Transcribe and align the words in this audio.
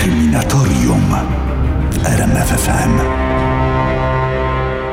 Kryminatorium 0.00 1.14
w 1.90 2.06
RMFFM. 2.06 3.00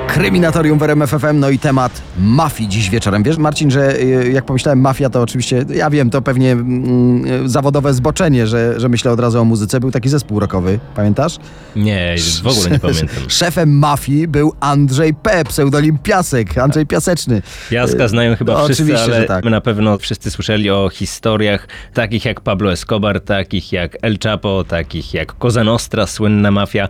Kryminatorium 0.07 0.79
w 0.79 0.83
RMF 0.83 1.09
FM, 1.09 1.39
no 1.39 1.49
i 1.49 1.59
temat 1.59 2.01
mafii 2.19 2.69
dziś 2.69 2.89
wieczorem. 2.89 3.23
Wiesz, 3.23 3.37
Marcin, 3.37 3.71
że 3.71 4.01
y, 4.01 4.31
jak 4.31 4.45
pomyślałem 4.45 4.81
mafia, 4.81 5.09
to 5.09 5.21
oczywiście, 5.21 5.65
ja 5.73 5.89
wiem, 5.89 6.09
to 6.09 6.21
pewnie 6.21 6.51
mm, 6.51 7.25
y, 7.45 7.49
zawodowe 7.49 7.93
zboczenie, 7.93 8.47
że, 8.47 8.79
że 8.79 8.89
myślę 8.89 9.11
od 9.11 9.19
razu 9.19 9.39
o 9.39 9.45
muzyce. 9.45 9.79
Był 9.79 9.91
taki 9.91 10.09
zespół 10.09 10.39
rockowy, 10.39 10.79
pamiętasz? 10.95 11.37
Nie, 11.75 12.15
w 12.43 12.47
ogóle 12.47 12.69
nie 12.69 12.79
pamiętam. 12.79 13.07
Szefem 13.39 13.77
mafii 13.77 14.27
był 14.27 14.53
Andrzej 14.59 15.13
P., 15.13 15.43
pseudonim 15.43 15.97
Piasek, 15.97 16.57
Andrzej 16.57 16.85
Piaseczny. 16.85 17.41
Piaska 17.69 18.07
znają 18.07 18.35
chyba 18.35 18.53
No, 18.53 18.65
wszyscy, 18.65 18.83
oczywiście, 18.83 19.03
ale 19.03 19.21
że 19.21 19.27
tak. 19.27 19.45
my 19.45 19.51
na 19.51 19.61
pewno 19.61 19.97
wszyscy 19.97 20.31
słyszeli 20.31 20.69
o 20.69 20.89
historiach 20.89 21.67
takich 21.93 22.25
jak 22.25 22.41
Pablo 22.41 22.71
Escobar, 22.71 23.21
takich 23.21 23.71
jak 23.71 23.97
El 24.01 24.17
Chapo, 24.23 24.63
takich 24.67 25.13
jak 25.13 25.33
Cosa 25.39 25.63
Nostra, 25.63 26.07
słynna 26.07 26.51
mafia. 26.51 26.89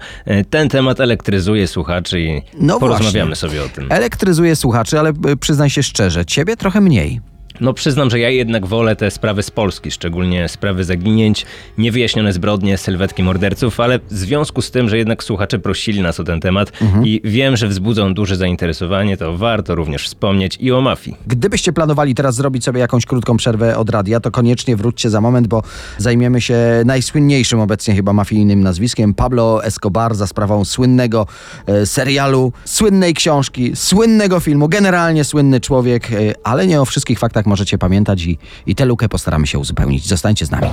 Ten 0.50 0.70
temat 0.70 1.00
elektryzuje 1.00 1.68
słuchaczy 1.68 2.22
i 2.22 2.42
No 2.60 2.80
porozmawiamy 2.80 3.07
właśnie. 3.12 3.36
sobie 3.36 3.64
o 3.64 3.70
tym. 3.70 3.92
Elektryzuje 3.92 4.56
słuchaczy, 4.56 5.00
ale 5.00 5.10
y, 5.30 5.38
przyznaj 5.38 5.70
się 5.70 5.84
szczerze, 5.84 6.26
ciebie 6.26 6.58
trochę 6.58 6.82
mniej. 6.82 7.22
No 7.62 7.74
przyznam, 7.74 8.10
że 8.10 8.20
ja 8.20 8.30
jednak 8.30 8.66
wolę 8.66 8.96
te 8.96 9.12
sprawy 9.12 9.44
z 9.44 9.52
Polski, 9.52 9.92
szczególnie 9.92 10.48
sprawy 10.48 10.84
zaginięć, 10.84 11.46
niewyjaśnione 11.78 12.34
zbrodnie, 12.34 12.78
sylwetki 12.78 13.24
morderców, 13.24 13.80
ale 13.80 14.00
w 14.00 14.14
związku 14.14 14.62
z 14.62 14.72
tym, 14.72 14.90
że 14.90 14.98
jednak 14.98 15.24
słuchacze 15.24 15.60
prosili 15.60 16.02
nas 16.02 16.20
o 16.20 16.24
ten 16.24 16.40
temat 16.40 16.72
Mhm. 16.82 17.06
i 17.06 17.22
wiem, 17.24 17.58
że 17.58 17.68
wzbudzą 17.68 18.14
duże 18.14 18.36
zainteresowanie, 18.36 19.18
to 19.18 19.38
warto 19.38 19.76
również 19.76 20.06
wspomnieć 20.06 20.58
i 20.62 20.72
o 20.72 20.82
mafii. 20.82 21.18
Gdybyście 21.28 21.74
planowali 21.74 22.16
teraz 22.16 22.36
zrobić 22.36 22.64
sobie 22.64 22.80
jakąś 22.80 23.06
krótką 23.06 23.38
przerwę 23.38 23.78
od 23.78 23.90
radia, 23.90 24.20
to 24.20 24.32
koniecznie 24.32 24.76
wróćcie 24.76 25.10
za 25.10 25.22
moment, 25.22 25.48
bo 25.48 25.64
zajmiemy 25.98 26.42
się 26.42 26.58
najsłynniejszym 26.86 27.60
obecnie 27.60 27.96
chyba 27.96 28.14
mafijnym 28.14 28.64
nazwiskiem 28.64 29.14
Pablo 29.14 29.64
Escobar 29.64 30.16
za 30.16 30.28
sprawą 30.28 30.66
słynnego 30.66 31.28
e, 31.66 31.86
serialu, 31.86 32.54
słynnej 32.66 33.14
książki, 33.14 33.72
słynnego 33.76 34.40
filmu, 34.40 34.70
generalnie 34.70 35.24
słynny 35.24 35.60
człowiek, 35.60 36.12
e, 36.12 36.16
ale 36.44 36.68
nie 36.68 36.82
o 36.82 36.86
wszystkich 36.86 37.20
faktach 37.20 37.46
możecie 37.48 37.78
pamiętać 37.78 38.26
i, 38.26 38.38
i 38.66 38.76
tę 38.76 38.86
lukę 38.86 39.10
postaramy 39.10 39.48
się 39.48 39.60
uzupełnić. 39.60 40.08
Zostańcie 40.08 40.46
z 40.46 40.52
nami. 40.52 40.68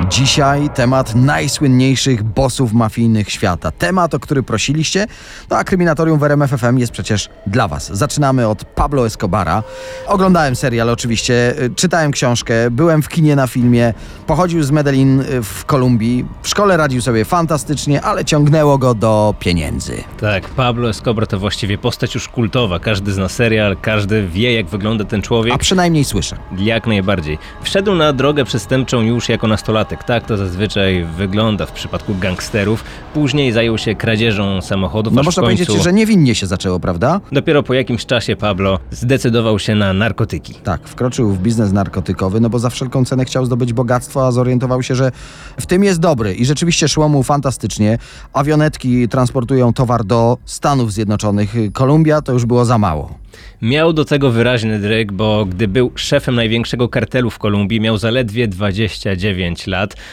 Dzisiaj 0.00 0.70
temat 0.74 1.14
najsłynniejszych 1.14 2.22
bossów 2.22 2.72
mafijnych 2.72 3.30
świata. 3.30 3.70
Temat, 3.70 4.14
o 4.14 4.18
który 4.18 4.42
prosiliście, 4.42 5.06
no 5.50 5.56
a 5.56 5.64
Kryminatorium 5.64 6.18
w 6.18 6.22
RMF 6.22 6.50
FM 6.50 6.78
jest 6.78 6.92
przecież 6.92 7.28
dla 7.46 7.68
Was. 7.68 7.96
Zaczynamy 7.96 8.48
od 8.48 8.64
Pablo 8.64 9.06
Escobara. 9.06 9.62
Oglądałem 10.06 10.56
serial 10.56 10.90
oczywiście, 10.90 11.54
y, 11.62 11.74
czytałem 11.74 12.12
książkę, 12.12 12.70
byłem 12.70 13.02
w 13.02 13.08
kinie 13.08 13.36
na 13.36 13.46
filmie, 13.46 13.94
pochodził 14.26 14.62
z 14.62 14.70
Medellin 14.70 15.20
y, 15.20 15.42
w 15.42 15.64
Kolumbii. 15.64 16.24
W 16.42 16.48
szkole 16.48 16.76
radził 16.76 17.02
sobie 17.02 17.24
fantastycznie, 17.24 18.02
ale 18.02 18.24
ciągnęło 18.24 18.78
go 18.78 18.94
do 18.94 19.34
pieniędzy. 19.38 20.04
Tak, 20.20 20.48
Pablo 20.48 20.88
Escobar 20.88 21.26
to 21.26 21.38
właściwie 21.38 21.78
postać 21.78 22.14
już 22.14 22.28
kultowa. 22.28 22.78
Każdy 22.78 23.12
zna 23.12 23.28
serial, 23.28 23.76
każdy 23.82 24.28
wie, 24.28 24.54
jak 24.54 24.66
wygląda 24.66 25.04
ten 25.04 25.22
człowiek. 25.22 25.54
A 25.54 25.58
przynajmniej 25.58 26.04
słyszę. 26.04 26.36
Jak 26.58 26.86
najbardziej. 26.86 27.38
Wszedł 27.62 27.94
na 27.94 28.12
drogę 28.12 28.44
przestępczą 28.44 29.00
już 29.00 29.28
jako 29.28 29.46
nastolatek. 29.46 29.81
Tak 29.84 30.26
to 30.26 30.36
zazwyczaj 30.36 31.04
wygląda 31.16 31.66
w 31.66 31.72
przypadku 31.72 32.14
gangsterów. 32.14 32.84
Później 33.14 33.52
zajął 33.52 33.78
się 33.78 33.94
kradzieżą 33.94 34.60
samochodów, 34.60 35.12
No 35.12 35.22
można 35.22 35.42
końcu... 35.42 35.64
powiedzieć, 35.64 35.84
że 35.84 35.92
niewinnie 35.92 36.34
się 36.34 36.46
zaczęło, 36.46 36.80
prawda? 36.80 37.20
Dopiero 37.32 37.62
po 37.62 37.74
jakimś 37.74 38.06
czasie 38.06 38.36
Pablo 38.36 38.78
zdecydował 38.90 39.58
się 39.58 39.74
na 39.74 39.92
narkotyki. 39.92 40.54
Tak, 40.54 40.88
wkroczył 40.88 41.30
w 41.30 41.38
biznes 41.38 41.72
narkotykowy, 41.72 42.40
no 42.40 42.50
bo 42.50 42.58
za 42.58 42.70
wszelką 42.70 43.04
cenę 43.04 43.24
chciał 43.24 43.46
zdobyć 43.46 43.72
bogactwo, 43.72 44.26
a 44.26 44.32
zorientował 44.32 44.82
się, 44.82 44.94
że 44.94 45.12
w 45.60 45.66
tym 45.66 45.84
jest 45.84 46.00
dobry 46.00 46.34
i 46.34 46.44
rzeczywiście 46.46 46.88
szło 46.88 47.08
mu 47.08 47.22
fantastycznie. 47.22 47.98
Awionetki 48.32 49.08
transportują 49.08 49.72
towar 49.72 50.04
do 50.04 50.38
Stanów 50.44 50.92
Zjednoczonych. 50.92 51.54
Kolumbia 51.72 52.22
to 52.22 52.32
już 52.32 52.46
było 52.46 52.64
za 52.64 52.78
mało. 52.78 53.22
Miał 53.62 53.92
do 53.92 54.04
tego 54.04 54.30
wyraźny 54.30 54.78
dryg, 54.78 55.12
bo 55.12 55.44
gdy 55.46 55.68
był 55.68 55.92
szefem 55.94 56.34
największego 56.34 56.88
kartelu 56.88 57.30
w 57.30 57.38
Kolumbii, 57.38 57.80
miał 57.80 57.98
zaledwie 57.98 58.48
29 58.48 59.66
lat. 59.66 59.71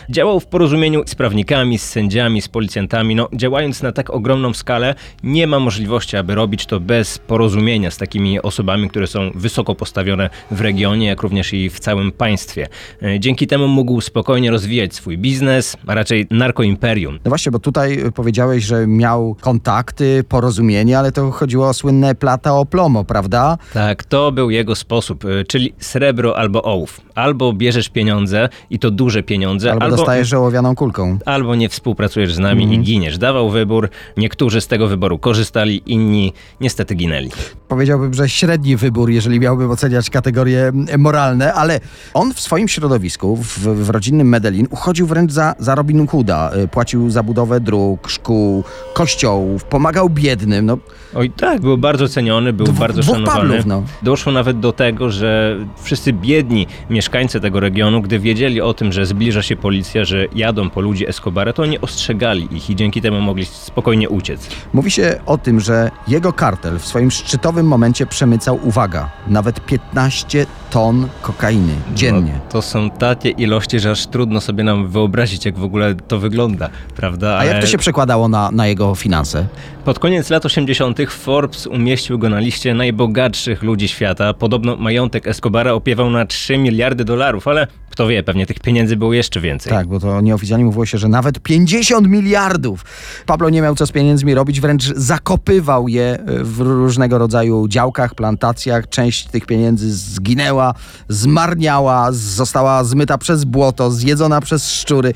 Działał 0.10 0.40
w 0.40 0.46
porozumieniu 0.46 1.04
z 1.06 1.16
prawnikami, 1.16 1.78
z 1.78 1.84
sędziami, 1.90 2.42
z 2.42 2.48
policjantami. 2.48 3.16
No, 3.16 3.30
działając 3.34 3.82
na 3.82 3.92
tak 3.92 4.10
ogromną 4.10 4.54
skalę, 4.54 4.96
nie 5.24 5.48
ma 5.48 5.60
możliwości, 5.60 6.18
aby 6.18 6.36
robić 6.36 6.66
to 6.66 6.80
bez 6.80 7.18
porozumienia 7.18 7.92
z 7.92 7.98
takimi 7.98 8.42
osobami, 8.42 8.90
które 8.90 9.08
są 9.08 9.32
wysoko 9.36 9.76
postawione 9.76 10.30
w 10.52 10.62
regionie, 10.62 11.08
jak 11.08 11.22
również 11.22 11.54
i 11.54 11.70
w 11.70 11.80
całym 11.80 12.12
państwie. 12.12 12.68
E, 13.04 13.20
Dzięki 13.20 13.48
temu 13.48 13.68
mógł 13.68 14.02
spokojnie 14.02 14.52
rozwijać 14.52 14.96
swój 14.96 15.18
biznes, 15.18 15.78
a 15.88 15.94
raczej 15.96 16.28
narkoimperium. 16.32 17.20
No 17.26 17.30
właśnie, 17.30 17.52
bo 17.52 17.60
tutaj 17.60 18.06
y, 18.06 18.12
powiedziałeś, 18.12 18.64
że 18.64 18.88
miał 18.88 19.36
kontakty, 19.42 20.24
porozumienie, 20.30 21.00
ale 21.00 21.12
to 21.12 21.32
chodziło 21.32 21.68
o 21.70 21.74
słynne 21.74 22.16
plata 22.16 22.56
o 22.58 22.66
plomo, 22.66 23.04
prawda? 23.04 23.58
Tak, 23.74 24.04
to 24.04 24.32
był 24.32 24.50
jego 24.50 24.76
sposób, 24.76 25.26
y, 25.26 25.46
czyli 25.48 25.74
srebro 25.80 26.38
albo 26.38 26.64
ołów. 26.64 27.02
Albo 27.20 27.54
bierzesz 27.54 27.90
pieniądze 27.90 28.50
i 28.70 28.80
to 28.80 28.92
duże 28.92 29.24
pieniądze, 29.24 29.72
Albo, 29.72 29.84
albo, 29.86 29.96
dostajesz 29.98 30.34
ołowianą 30.34 30.76
kulką. 30.76 31.18
albo 31.26 31.56
nie 31.56 31.70
współpracujesz 31.70 32.34
z 32.34 32.40
nami 32.40 32.64
Mhm. 32.64 32.82
i 32.82 32.86
giniesz. 32.86 33.18
Dawał 33.18 33.50
wybór, 33.50 33.90
niektórzy 34.18 34.62
z 34.62 34.68
tego 34.68 34.88
wyboru 34.88 35.20
korzystali, 35.20 35.82
inni 35.86 36.34
niestety 36.62 36.96
ginęli. 36.96 37.30
Powiedziałbym, 37.68 38.14
że 38.14 38.30
średni 38.30 38.76
wybór, 38.76 39.10
jeżeli 39.10 39.40
miałbym 39.40 39.72
oceniać 39.72 40.10
kategorie 40.10 40.72
moralne, 40.98 41.54
ale 41.54 41.80
on 42.14 42.34
w 42.34 42.40
swoim 42.40 42.68
środowisku, 42.68 43.36
w, 43.36 43.60
w 43.60 43.90
rodzinnym 43.90 44.30
Medellin, 44.30 44.68
uchodził 44.70 45.08
wręcz 45.08 45.32
za, 45.32 45.56
za 45.60 45.76
Robin 45.76 46.08
Hooda. 46.08 46.52
Y, 46.64 46.68
Płacił 46.68 47.10
za 47.10 47.24
budowę 47.24 47.60
dróg, 47.60 48.10
szkół, 48.10 48.64
kościołów, 48.94 49.64
pomagał 49.64 50.10
biednym. 50.10 50.66
No, 50.66 50.78
Oj 51.16 51.30
tak, 51.30 51.62
był 51.62 51.78
bardzo 51.78 52.08
ceniony, 52.08 52.54
był 52.54 52.66
Dwu- 52.66 52.80
bardzo 52.80 53.04
szanowany. 53.04 53.26
Pablów, 53.50 53.66
no. 53.66 53.84
Doszło 54.04 54.32
nawet 54.32 54.60
do 54.60 54.72
tego, 54.74 55.10
że 55.12 55.58
wszyscy 55.84 56.14
biedni 56.14 56.68
mieszkańcy 57.10 57.40
tego 57.40 57.60
regionu, 57.60 58.02
gdy 58.02 58.20
wiedzieli 58.20 58.62
o 58.62 58.74
tym, 58.74 58.92
że 58.92 59.06
zbliża 59.06 59.42
się 59.42 59.56
policja, 59.56 60.06
że 60.06 60.26
jadą 60.36 60.70
po 60.70 60.82
ludzi 60.82 61.10
Escobara, 61.10 61.54
to 61.54 61.64
oni 61.64 61.80
ostrzegali 61.80 62.48
ich 62.52 62.70
i 62.70 62.76
dzięki 62.76 63.02
temu 63.02 63.22
mogli 63.22 63.46
spokojnie 63.46 64.10
uciec. 64.10 64.50
mówi 64.74 64.92
się 64.92 65.20
o 65.26 65.38
tym, 65.38 65.60
że 65.60 65.92
jego 66.08 66.34
kartel 66.34 66.80
w 66.80 66.86
swoim 66.86 67.12
szczytowym 67.12 67.68
momencie 67.68 68.06
przemycał, 68.06 68.60
uwaga, 68.64 69.10
nawet 69.28 69.66
15 69.66 70.46
ton 70.70 71.08
kokainy 71.22 71.74
dziennie. 71.96 72.32
No, 72.34 72.52
to 72.52 72.62
są 72.62 72.90
takie 72.90 73.30
ilości, 73.30 73.80
że 73.80 73.92
aż 73.92 74.08
trudno 74.08 74.42
sobie 74.42 74.64
nam 74.64 74.88
wyobrazić, 74.88 75.46
jak 75.46 75.58
w 75.58 75.64
ogóle 75.64 75.96
to 75.96 76.20
wygląda, 76.20 76.70
prawda? 76.96 77.38
A 77.38 77.46
jak 77.46 77.62
to 77.62 77.68
się 77.68 77.78
przekładało 77.78 78.28
na, 78.28 78.52
na 78.52 78.68
jego 78.68 78.96
finanse? 78.96 79.46
Pod 79.86 80.00
koniec 80.00 80.30
lat 80.30 80.46
80. 80.46 81.00
Forbes 81.10 81.68
umieścił 81.68 82.20
go 82.20 82.30
na 82.30 82.40
liście 82.40 82.74
najbogatszych 82.74 83.64
ludzi 83.64 83.88
świata. 83.88 84.34
Podobno 84.34 84.76
majątek 84.76 85.28
Escobara 85.28 85.74
opiewał 85.74 86.10
na 86.10 86.26
3 86.26 86.58
miliardy 86.58 86.99
dolarów, 87.06 87.48
ale 87.48 87.68
kto 87.90 88.08
wie, 88.08 88.24
pewnie 88.24 88.46
tych 88.46 88.60
pieniędzy 88.60 88.98
było 88.98 89.14
jeszcze 89.14 89.42
więcej. 89.42 89.70
Tak, 89.70 89.88
bo 89.88 90.00
to 90.00 90.22
nieoficjalnie 90.22 90.66
mówiło 90.66 90.86
się, 90.86 90.98
że 90.98 91.08
nawet 91.08 91.40
50 91.40 92.08
miliardów. 92.08 92.86
Pablo 93.26 93.50
nie 93.50 93.62
miał 93.62 93.76
co 93.76 93.86
z 93.86 93.92
pieniędzmi 93.92 94.34
robić, 94.34 94.62
wręcz 94.62 94.84
zakopywał 94.96 95.88
je 95.88 96.20
w 96.28 96.60
różnego 96.60 97.18
rodzaju 97.18 97.68
działkach, 97.68 98.16
plantacjach. 98.16 98.90
Część 98.90 99.26
tych 99.28 99.46
pieniędzy 99.46 99.94
zginęła, 99.94 100.74
zmarniała, 101.10 102.08
została 102.12 102.84
zmyta 102.84 103.18
przez 103.18 103.44
błoto, 103.44 103.92
zjedzona 103.92 104.42
przez 104.42 104.72
szczury. 104.72 105.14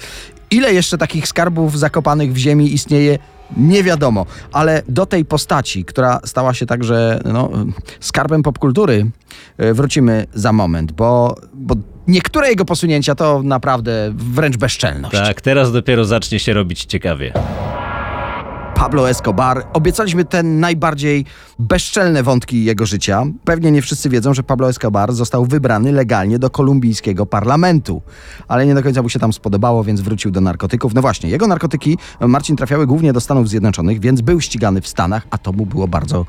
Ile 0.52 0.74
jeszcze 0.74 0.98
takich 0.98 1.28
skarbów 1.28 1.80
zakopanych 1.80 2.34
w 2.34 2.38
ziemi 2.38 2.74
istnieje? 2.74 3.20
Nie 3.58 3.84
wiadomo, 3.84 4.26
ale 4.52 4.82
do 4.90 5.06
tej 5.06 5.26
postaci, 5.26 5.86
która 5.86 6.20
stała 6.26 6.54
się 6.54 6.66
także 6.66 7.20
no, 7.34 7.50
skarbem 8.00 8.44
popkultury, 8.44 9.12
e, 9.58 9.74
wrócimy 9.74 10.28
za 10.34 10.54
moment, 10.54 10.92
bo, 10.92 11.36
bo 11.54 11.76
niektóre 12.08 12.50
jego 12.50 12.66
posunięcia 12.66 13.16
to 13.16 13.44
naprawdę 13.44 14.14
wręcz 14.16 14.58
bezczelność. 14.58 15.16
Tak, 15.18 15.42
teraz 15.42 15.72
dopiero 15.72 16.06
zacznie 16.06 16.40
się 16.40 16.54
robić 16.54 16.86
ciekawie. 16.86 17.34
Pablo 18.84 19.10
Escobar. 19.10 19.66
Obiecaliśmy 19.74 20.26
te 20.26 20.44
najbardziej 20.44 21.26
bezczelne 21.60 22.24
wątki 22.24 22.64
jego 22.64 22.86
życia. 22.86 23.24
Pewnie 23.44 23.72
nie 23.72 23.82
wszyscy 23.82 24.10
wiedzą, 24.10 24.34
że 24.34 24.44
Pablo 24.44 24.70
Escobar 24.70 25.14
został 25.14 25.46
wybrany 25.46 25.92
legalnie 25.92 26.40
do 26.40 26.50
kolumbijskiego 26.50 27.26
parlamentu, 27.26 28.02
ale 28.48 28.66
nie 28.66 28.76
do 28.76 28.84
końca 28.84 29.02
mu 29.02 29.10
się 29.10 29.20
tam 29.20 29.34
spodobało, 29.34 29.84
więc 29.84 30.02
wrócił 30.02 30.32
do 30.32 30.42
narkotyków. 30.42 30.94
No 30.94 31.02
właśnie, 31.02 31.30
jego 31.30 31.48
narkotyki, 31.48 31.98
Marcin, 32.20 32.56
trafiały 32.56 32.88
głównie 32.88 33.14
do 33.14 33.22
Stanów 33.22 33.50
Zjednoczonych, 33.50 34.00
więc 34.00 34.22
był 34.22 34.42
ścigany 34.42 34.82
w 34.82 34.88
Stanach, 34.88 35.28
a 35.30 35.38
to 35.38 35.52
mu 35.52 35.66
było 35.66 35.88
bardzo, 35.88 36.26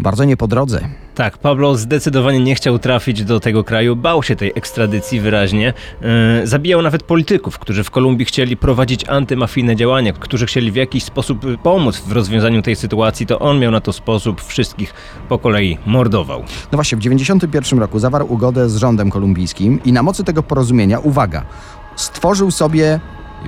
bardzo 0.00 0.24
nie 0.24 0.36
po 0.36 0.48
drodze. 0.48 0.88
Tak, 1.14 1.38
Pablo 1.38 1.76
zdecydowanie 1.76 2.40
nie 2.40 2.54
chciał 2.54 2.78
trafić 2.78 3.24
do 3.24 3.40
tego 3.40 3.64
kraju, 3.64 3.96
bał 3.96 4.22
się 4.22 4.36
tej 4.36 4.52
ekstradycji 4.54 5.20
wyraźnie. 5.20 5.72
Yy, 6.40 6.46
zabijał 6.46 6.82
nawet 6.82 7.02
polityków, 7.02 7.58
którzy 7.58 7.84
w 7.84 7.90
Kolumbii 7.90 8.26
chcieli 8.26 8.56
prowadzić 8.56 9.08
antymafijne 9.08 9.76
działania, 9.76 10.12
którzy 10.12 10.46
chcieli 10.46 10.72
w 10.72 10.74
jakiś 10.74 11.04
sposób 11.04 11.44
y, 11.44 11.58
pomóc 11.58 12.00
w 12.00 12.12
rozwiązaniu 12.12 12.62
tej 12.62 12.76
sytuacji, 12.76 13.26
to 13.26 13.38
on 13.38 13.58
miał 13.58 13.72
na 13.72 13.80
to 13.80 13.92
sposób, 13.92 14.42
wszystkich 14.42 14.94
po 15.28 15.38
kolei 15.38 15.78
mordował. 15.86 16.40
No 16.40 16.76
właśnie, 16.76 16.96
w 16.96 17.00
1991 17.00 17.78
roku 17.78 17.98
zawarł 17.98 18.32
ugodę 18.32 18.68
z 18.68 18.76
rządem 18.76 19.10
kolumbijskim 19.10 19.80
i 19.84 19.92
na 19.92 20.02
mocy 20.02 20.24
tego 20.24 20.42
porozumienia, 20.42 20.98
uwaga, 20.98 21.42
stworzył 21.96 22.50
sobie 22.50 23.00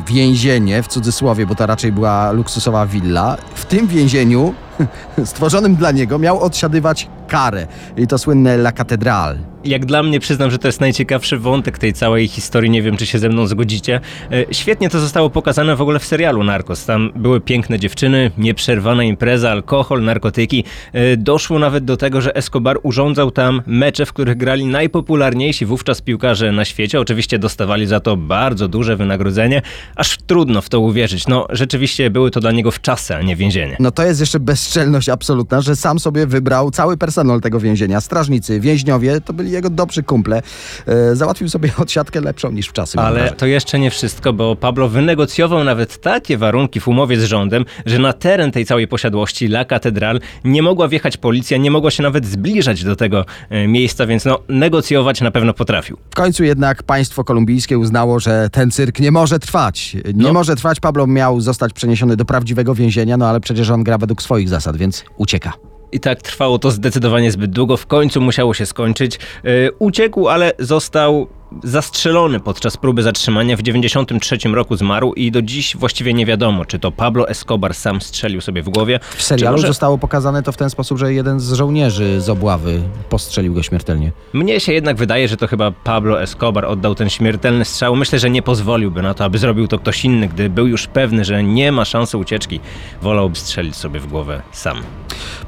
więzienie, 0.07 0.83
w 0.83 0.89
cudzysłowie, 0.89 1.47
bo 1.47 1.55
to 1.55 1.67
raczej 1.67 1.93
była 1.93 2.33
luksusowa 2.33 2.87
willa. 2.87 3.37
W 3.55 3.65
tym 3.65 3.87
więzieniu, 3.87 4.55
stworzonym 5.25 5.77
dla 5.77 5.91
niego, 5.93 6.19
miał 6.19 6.41
odsiadywać 6.41 7.09
karę. 7.29 7.67
I 7.97 8.07
to 8.07 8.19
słynne 8.19 8.55
La 8.55 8.73
Catedral. 8.73 9.39
Jak 9.65 9.87
dla 9.87 10.03
mnie 10.03 10.21
przyznam, 10.21 10.51
że 10.51 10.59
to 10.59 10.69
jest 10.69 10.81
najciekawszy 10.81 11.39
wątek 11.39 11.79
tej 11.79 11.93
całej 11.93 12.29
historii. 12.29 12.71
Nie 12.71 12.83
wiem, 12.83 12.97
czy 12.97 13.07
się 13.07 13.19
ze 13.19 13.29
mną 13.29 13.47
zgodzicie. 13.47 14.01
E, 14.33 14.55
Świetnie 14.55 14.91
to 14.91 15.01
zostało 15.01 15.31
pokazane 15.31 15.77
w 15.77 15.81
ogóle 15.81 15.99
w 15.99 16.05
serialu 16.05 16.45
Narcos. 16.45 16.85
Tam 16.87 17.13
były 17.17 17.41
piękne 17.41 17.79
dziewczyny, 17.79 18.31
nieprzerwana 18.39 19.05
impreza, 19.05 19.51
alkohol, 19.51 20.05
narkotyki. 20.05 20.65
E, 20.93 21.17
Doszło 21.17 21.59
nawet 21.59 21.85
do 21.85 21.97
tego, 21.97 22.21
że 22.21 22.37
Escobar 22.37 22.79
urządzał 22.83 23.31
tam 23.31 23.63
mecze, 23.67 24.07
w 24.07 24.13
których 24.13 24.37
grali 24.37 24.67
najpopularniejsi 24.67 25.67
wówczas 25.67 26.01
piłkarze 26.01 26.53
na 26.53 26.65
świecie. 26.65 27.01
Oczywiście 27.01 27.39
dostawali 27.39 27.87
za 27.87 28.01
to 28.01 28.17
bardzo 28.17 28.69
duże 28.69 28.97
wynagrodzenie. 28.97 29.63
Aż 29.97 30.17
trudno 30.27 30.61
w 30.61 30.69
to 30.69 30.81
uwierzyć. 30.81 31.27
No, 31.27 31.47
rzeczywiście 31.51 32.11
były 32.11 32.31
to 32.31 32.41
dla 32.41 32.53
niego 32.53 32.71
wczasy, 32.71 33.15
a 33.17 33.23
nie 33.23 33.37
więzienie. 33.37 33.77
No 33.81 33.91
to 33.91 34.03
jest 34.03 34.21
jeszcze 34.21 34.41
bezczelność 34.69 35.09
absolutna, 35.09 35.61
że 35.61 35.77
sam 35.77 35.99
sobie 35.99 36.27
wybrał 36.27 36.71
cały 36.71 36.97
personel 36.97 37.41
tego 37.41 37.61
więzienia. 37.61 38.01
Strażnicy, 38.01 38.61
więźniowie, 38.61 39.21
to 39.21 39.33
byli 39.33 39.51
jego 39.51 39.71
dobrzy 39.71 40.03
kumple. 40.03 40.43
E, 40.87 41.17
załatwił 41.17 41.49
sobie 41.49 41.71
odsiadkę 41.83 42.21
lepszą 42.21 42.51
niż 42.51 42.69
w 42.69 42.73
czasy. 42.73 42.97
mam 42.97 43.07
Ale 43.07 43.31
to 43.31 43.47
jeszcze 43.47 43.79
nie 43.79 43.91
wszystko, 43.91 44.33
bo 44.33 44.57
Pablo 44.57 44.89
wynegocjował 44.89 45.65
nawet 45.65 46.01
takie 46.01 46.39
warunki 46.39 46.81
w 46.81 46.89
umowie 46.89 47.21
z 47.21 47.25
rządem, 47.25 47.65
że 47.87 47.99
na 47.99 48.13
teren 48.13 48.51
tej 48.51 48.67
całej 48.67 48.89
posiadłości 48.89 49.47
La 49.47 49.65
Catedral 49.65 50.21
nie 50.45 50.63
mogła 50.63 50.89
wjechać 50.89 51.17
policja, 51.17 51.57
nie 51.59 51.71
mogła 51.71 51.91
się 51.91 52.03
nawet 52.03 52.27
zbliżać 52.27 52.85
do 52.85 52.97
tego 52.97 53.25
e, 53.51 53.69
miejsca, 53.69 54.07
więc 54.07 54.25
no, 54.25 54.39
negocjować 54.49 55.21
na 55.21 55.31
pewno 55.31 55.55
potrafił. 55.55 55.97
W 56.11 56.15
końcu 56.15 56.45
jednak 56.45 56.83
państwo 56.83 57.25
kolumbijskie 57.25 57.79
uznało, 57.79 58.21
że 58.21 58.49
ten 58.53 58.71
cyrk 58.71 59.01
nie 59.01 59.11
może 59.11 59.39
trwać. 59.39 59.95
Nie 60.15 60.25
No. 60.25 60.33
może 60.33 60.57
trwać. 60.57 60.81
Pablo 60.81 61.07
miał 61.07 61.41
zostać 61.41 61.73
przeniesiony 61.73 62.17
do 62.17 62.25
prawdziwego 62.25 62.75
więzienia, 62.75 63.17
no 63.17 63.29
ale 63.29 63.41
przecież 63.41 63.71
on 63.71 63.85
gra 63.85 63.99
według 63.99 64.23
swoich 64.23 64.49
zasad, 64.49 64.58
więc 64.77 65.05
ucieka. 65.17 65.53
I 65.93 66.01
tak 66.01 66.23
trwało 66.23 66.59
to 66.59 66.71
zdecydowanie 66.71 67.33
zbyt 67.33 67.51
długo, 67.51 67.77
w 67.77 67.87
końcu 67.87 68.21
musiało 68.21 68.55
się 68.55 68.67
skończyć. 68.67 69.17
E, 69.17 69.73
uciekł, 69.73 70.29
ale 70.29 70.53
został 70.59 71.27
zastrzelony 71.65 72.41
podczas 72.41 72.77
próby 72.77 73.03
zatrzymania. 73.03 73.57
W 73.57 73.63
93 73.63 74.39
roku 74.49 74.77
zmarł 74.77 75.13
i 75.13 75.31
do 75.31 75.43
dziś 75.43 75.77
właściwie 75.77 76.15
nie 76.15 76.27
wiadomo, 76.27 76.65
czy 76.65 76.79
to 76.79 76.93
Pablo 76.93 77.29
Escobar 77.29 77.75
sam 77.75 78.01
strzelił 78.01 78.41
sobie 78.41 78.63
w 78.63 78.69
głowie. 78.69 79.01
W 79.17 79.23
serialu 79.23 79.57
może... 79.57 79.67
zostało 79.67 79.99
pokazane 79.99 80.43
to 80.43 80.53
w 80.53 80.57
ten 80.57 80.71
sposób, 80.71 80.99
że 80.99 81.15
jeden 81.15 81.41
z 81.41 81.53
żołnierzy 81.53 82.21
z 82.21 82.29
obławy 82.29 82.81
postrzelił 83.09 83.55
go 83.55 83.63
śmiertelnie. 83.63 84.13
Mnie 84.33 84.61
się 84.61 84.73
jednak 84.73 84.97
wydaje, 84.97 85.29
że 85.29 85.37
to 85.37 85.47
chyba 85.47 85.71
Pablo 85.71 86.23
Escobar 86.23 86.65
oddał 86.65 86.95
ten 86.95 87.11
śmiertelny 87.11 87.65
strzał. 87.65 87.97
Myślę, 87.97 88.19
że 88.19 88.31
nie 88.31 88.43
pozwoliłby 88.43 89.03
na 89.03 89.15
to, 89.15 89.25
aby 89.25 89.39
zrobił 89.39 89.69
to 89.69 89.79
ktoś 89.79 90.05
inny, 90.05 90.29
gdy 90.29 90.51
był 90.51 90.67
już 90.67 90.87
pewny, 90.87 91.25
że 91.25 91.45
nie 91.45 91.73
ma 91.73 91.85
szansy 91.85 92.19
ucieczki. 92.19 92.61
Wolałby 93.03 93.37
strzelić 93.37 93.77
sobie 93.77 94.01
w 94.01 94.07
głowę 94.07 94.43
sam. 94.53 94.77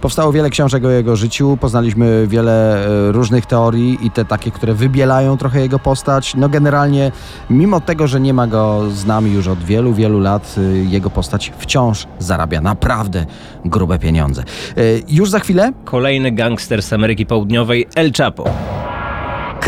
Powstało 0.00 0.32
wiele 0.32 0.50
książek 0.50 0.85
o 0.85 0.91
jego 0.91 1.17
życiu, 1.17 1.58
poznaliśmy 1.61 2.26
wiele 2.26 2.87
e, 2.87 3.12
różnych 3.12 3.47
teorii 3.47 3.99
i 4.02 4.11
te 4.11 4.25
takie, 4.25 4.50
które 4.50 4.75
wybielają 4.75 5.37
trochę 5.37 5.61
jego 5.61 5.79
postać. 5.90 6.34
No 6.34 6.48
generalnie, 6.48 7.12
mimo 7.50 7.81
tego, 7.81 8.06
że 8.06 8.20
nie 8.20 8.34
ma 8.34 8.46
go 8.46 8.90
z 8.90 9.06
nami 9.06 9.32
już 9.32 9.48
od 9.48 9.64
wielu, 9.64 9.94
wielu 9.94 10.20
lat, 10.20 10.54
e, 10.58 10.76
jego 10.76 11.10
postać 11.10 11.52
wciąż 11.58 12.06
zarabia 12.19 12.60
naprawdę 12.60 13.26
grube 13.64 13.98
pieniądze. 13.98 14.42
E, 14.76 14.82
Już 15.08 15.31
za 15.31 15.38
chwilę 15.40 15.72
Kolejny 15.84 16.32
gangster 16.32 16.82
z 16.82 16.92
Ameryki 16.92 17.26
Południowej, 17.26 17.87
El 17.94 18.12
Chapo. 18.12 18.79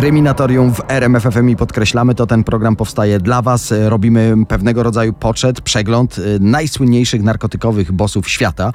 Kryminatorium 0.02 0.74
w 0.74 0.80
RMFFM 0.88 1.48
i 1.48 1.56
podkreślamy 1.56 2.14
to, 2.14 2.26
ten 2.26 2.44
program 2.44 2.76
powstaje 2.76 3.18
dla 3.18 3.42
Was. 3.42 3.72
E, 3.72 3.88
Robimy 3.88 4.34
pewnego 4.48 4.82
rodzaju 4.82 5.12
poczet, 5.12 5.60
przegląd 5.60 6.18
e, 6.18 6.22
najsłynniejszych 6.40 7.22
narkotykowych 7.22 7.92
bossów 7.92 8.28
świata. 8.28 8.72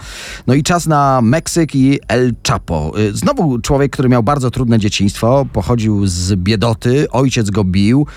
No 0.48 0.54
i 0.54 0.64
czas 0.64 0.88
na 0.88 1.22
Meksyk 1.22 1.76
i 1.76 2.00
El 2.08 2.34
Chapo. 2.48 2.92
E, 3.10 3.12
Znowu 3.12 3.60
człowiek, 3.60 3.92
który 3.92 4.10
miał 4.10 4.24
bardzo 4.24 4.52
trudne 4.52 4.80
dzieciństwo, 4.80 5.46
pochodził 5.54 6.08
z 6.08 6.36
biedoty, 6.36 7.12
ojciec 7.12 7.50
go 7.50 7.64
bił, 7.64 8.08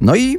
no 0.00 0.16
i 0.16 0.38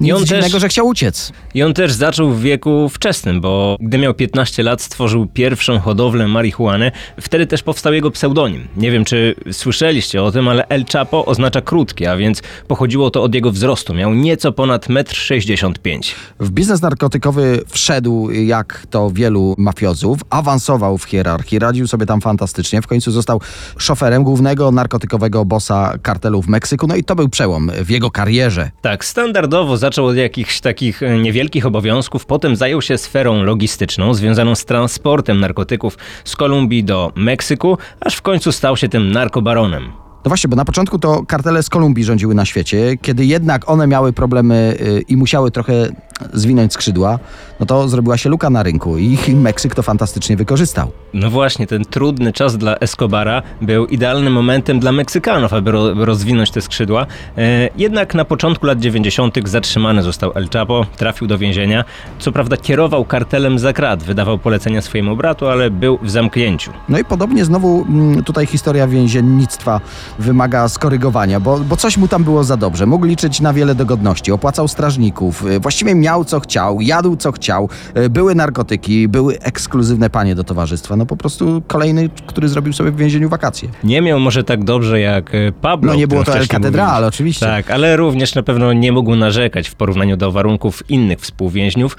nic 0.00 0.12
on 0.14 0.20
też- 0.20 0.28
dziwnego, 0.28 0.58
że 0.60 0.68
chciał 0.68 0.86
uciec. 0.86 1.32
I 1.54 1.62
on 1.62 1.74
też 1.74 1.92
zaczął 1.92 2.30
w 2.30 2.40
wieku 2.40 2.88
wczesnym, 2.88 3.40
bo 3.40 3.76
gdy 3.80 3.98
miał 3.98 4.14
15 4.14 4.62
lat, 4.62 4.82
stworzył 4.82 5.26
pierwszą 5.26 5.78
hodowlę 5.80 6.28
marihuany. 6.28 6.92
Wtedy 7.20 7.46
też 7.46 7.62
powstał 7.62 7.92
jego 7.92 8.10
pseudonim. 8.10 8.68
Nie 8.76 8.90
wiem, 8.90 9.04
czy 9.04 9.34
słyszeliście 9.52 10.22
o 10.22 10.32
tym, 10.32 10.48
ale 10.48 10.68
El 10.68 10.84
Chapo 10.92 11.24
oznacza 11.26 11.60
krótki, 11.60 12.06
a 12.06 12.16
więc 12.16 12.42
pochodziło 12.68 13.10
to 13.10 13.22
od 13.22 13.34
jego 13.34 13.50
wzrostu. 13.50 13.94
Miał 13.94 14.14
nieco 14.14 14.52
ponad 14.52 14.86
1,65 14.88 15.66
m. 15.86 16.00
W 16.40 16.50
biznes 16.50 16.82
narkotykowy 16.82 17.60
wszedł 17.68 18.30
jak 18.30 18.86
to 18.90 19.10
wielu 19.10 19.54
mafiozów, 19.58 20.18
awansował 20.30 20.98
w 20.98 21.04
hierarchii, 21.04 21.58
radził 21.58 21.86
sobie 21.86 22.06
tam 22.06 22.20
fantastycznie. 22.20 22.82
W 22.82 22.86
końcu 22.86 23.10
został 23.10 23.40
szoferem 23.78 24.24
głównego 24.24 24.70
narkotykowego 24.70 25.44
bossa 25.44 25.94
kartelu 26.02 26.42
w 26.42 26.48
Meksyku. 26.48 26.86
No 26.86 26.96
i 26.96 27.04
to 27.04 27.16
był 27.16 27.28
przełom 27.28 27.70
w 27.84 27.90
jego 27.90 28.10
karierze. 28.10 28.70
Tak, 28.82 29.04
standardowo 29.04 29.76
zaczął 29.88 30.06
od 30.06 30.16
jakichś 30.16 30.60
takich 30.60 31.02
e, 31.02 31.18
niewielkich 31.18 31.66
obowiązków, 31.66 32.26
potem 32.26 32.56
zajął 32.56 32.82
się 32.82 32.98
sferą 32.98 33.42
logistyczną 33.42 34.14
związaną 34.14 34.54
z 34.54 34.64
transportem 34.64 35.40
narkotyków 35.40 35.98
z 36.24 36.36
Kolumbii 36.36 36.84
do 36.84 37.12
Meksyku, 37.14 37.78
aż 38.00 38.16
w 38.16 38.22
końcu 38.22 38.52
stał 38.52 38.76
się 38.76 38.88
tym 38.88 39.12
narkobaronem. 39.12 40.07
No 40.28 40.30
właśnie, 40.30 40.48
bo 40.48 40.56
na 40.56 40.64
początku 40.64 40.98
to 40.98 41.22
kartele 41.26 41.62
z 41.62 41.68
Kolumbii 41.68 42.04
rządziły 42.04 42.34
na 42.34 42.44
świecie. 42.44 42.96
Kiedy 43.02 43.24
jednak 43.24 43.70
one 43.70 43.86
miały 43.86 44.12
problemy 44.12 44.76
y, 44.80 45.00
i 45.08 45.16
musiały 45.16 45.50
trochę 45.50 45.88
zwinąć 46.32 46.72
skrzydła, 46.72 47.18
no 47.60 47.66
to 47.66 47.88
zrobiła 47.88 48.16
się 48.16 48.28
luka 48.28 48.50
na 48.50 48.62
rynku 48.62 48.98
i 48.98 49.18
Meksyk 49.34 49.74
to 49.74 49.82
fantastycznie 49.82 50.36
wykorzystał. 50.36 50.90
No 51.14 51.30
właśnie, 51.30 51.66
ten 51.66 51.84
trudny 51.84 52.32
czas 52.32 52.56
dla 52.56 52.76
Escobara 52.76 53.42
był 53.62 53.86
idealnym 53.86 54.32
momentem 54.32 54.80
dla 54.80 54.92
Meksykanów, 54.92 55.52
aby 55.52 55.70
ro 55.70 56.04
rozwinąć 56.04 56.50
te 56.50 56.60
skrzydła. 56.60 57.06
E, 57.38 57.68
jednak 57.76 58.14
na 58.14 58.24
początku 58.24 58.66
lat 58.66 58.78
90. 58.80 59.38
zatrzymany 59.44 60.02
został 60.02 60.32
El 60.34 60.48
Chapo, 60.52 60.86
trafił 60.96 61.26
do 61.26 61.38
więzienia. 61.38 61.84
Co 62.18 62.32
prawda 62.32 62.56
kierował 62.56 63.04
kartelem 63.04 63.58
za 63.58 63.72
krat, 63.72 64.02
wydawał 64.02 64.38
polecenia 64.38 64.82
swojemu 64.82 65.16
bratu, 65.16 65.46
ale 65.46 65.70
był 65.70 65.98
w 66.02 66.10
zamknięciu. 66.10 66.72
No 66.88 66.98
i 66.98 67.04
podobnie 67.04 67.44
znowu 67.44 67.86
mm, 67.88 68.24
tutaj 68.24 68.46
historia 68.46 68.86
więziennictwa 68.86 69.80
wymaga 70.18 70.68
skorygowania, 70.68 71.40
bo, 71.40 71.58
bo 71.58 71.76
coś 71.76 71.96
mu 71.96 72.08
tam 72.08 72.24
było 72.24 72.44
za 72.44 72.56
dobrze. 72.56 72.86
Mógł 72.86 73.06
liczyć 73.06 73.40
na 73.40 73.52
wiele 73.52 73.74
dogodności, 73.74 74.32
opłacał 74.32 74.68
strażników, 74.68 75.44
y, 75.46 75.60
właściwie 75.60 75.94
miał 75.94 76.24
co 76.24 76.40
chciał, 76.40 76.80
jadł 76.80 77.16
co 77.16 77.32
chciał, 77.32 77.68
y, 77.96 78.10
były 78.10 78.34
narkotyki, 78.34 79.08
były 79.08 79.38
ekskluzywne 79.40 80.10
panie 80.10 80.34
do 80.34 80.44
towarzystwa. 80.44 80.96
No 80.96 81.06
po 81.06 81.16
prostu 81.16 81.62
kolejny, 81.66 82.10
który 82.26 82.48
zrobił 82.48 82.72
sobie 82.72 82.90
w 82.90 82.96
więzieniu 82.96 83.28
wakacje. 83.28 83.68
Nie 83.84 84.02
miał 84.02 84.20
może 84.20 84.44
tak 84.44 84.64
dobrze 84.64 85.00
jak 85.00 85.34
e, 85.34 85.52
Pablo. 85.52 85.92
No 85.92 85.98
nie 85.98 86.08
było 86.08 86.24
to 86.24 86.38
El 86.38 86.48
Catedral, 86.48 87.04
oczywiście. 87.04 87.46
Tak, 87.46 87.70
ale 87.70 87.96
również 87.96 88.34
na 88.34 88.42
pewno 88.42 88.72
nie 88.72 88.92
mógł 88.92 89.16
narzekać 89.16 89.68
w 89.68 89.74
porównaniu 89.74 90.16
do 90.16 90.32
warunków 90.32 90.90
innych 90.90 91.20
współwięźniów. 91.20 91.96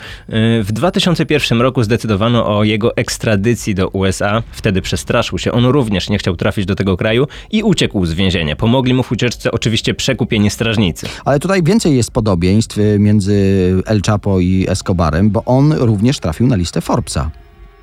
W 0.63 0.67
2001 0.71 1.61
roku 1.61 1.83
zdecydowano 1.83 2.57
o 2.57 2.63
jego 2.63 2.95
ekstradycji 2.95 3.75
do 3.75 3.87
USA. 3.87 4.43
Wtedy 4.51 4.81
przestraszył 4.81 5.37
się. 5.37 5.51
On 5.51 5.65
również 5.65 6.09
nie 6.09 6.17
chciał 6.17 6.35
trafić 6.35 6.65
do 6.65 6.75
tego 6.75 6.97
kraju 6.97 7.27
i 7.51 7.63
uciekł 7.63 8.05
z 8.09 8.13
więzienia. 8.13 8.55
Pomogli 8.55 8.93
mu 8.93 9.03
w 9.03 9.11
ucieczce 9.11 9.51
oczywiście 9.51 9.93
przekupieni 9.93 10.49
strażnicy. 10.49 11.07
Ale 11.25 11.39
tutaj 11.39 11.63
więcej 11.63 11.95
jest 11.95 12.11
podobieństw 12.11 12.77
y, 12.77 12.99
między 12.99 13.33
El 13.85 14.01
Chapo 14.01 14.39
i 14.39 14.65
Escobarem, 14.69 15.29
bo 15.29 15.43
on 15.45 15.73
również 15.73 16.19
trafił 16.19 16.47
na 16.47 16.55
listę 16.55 16.81
Forbesa. 16.81 17.31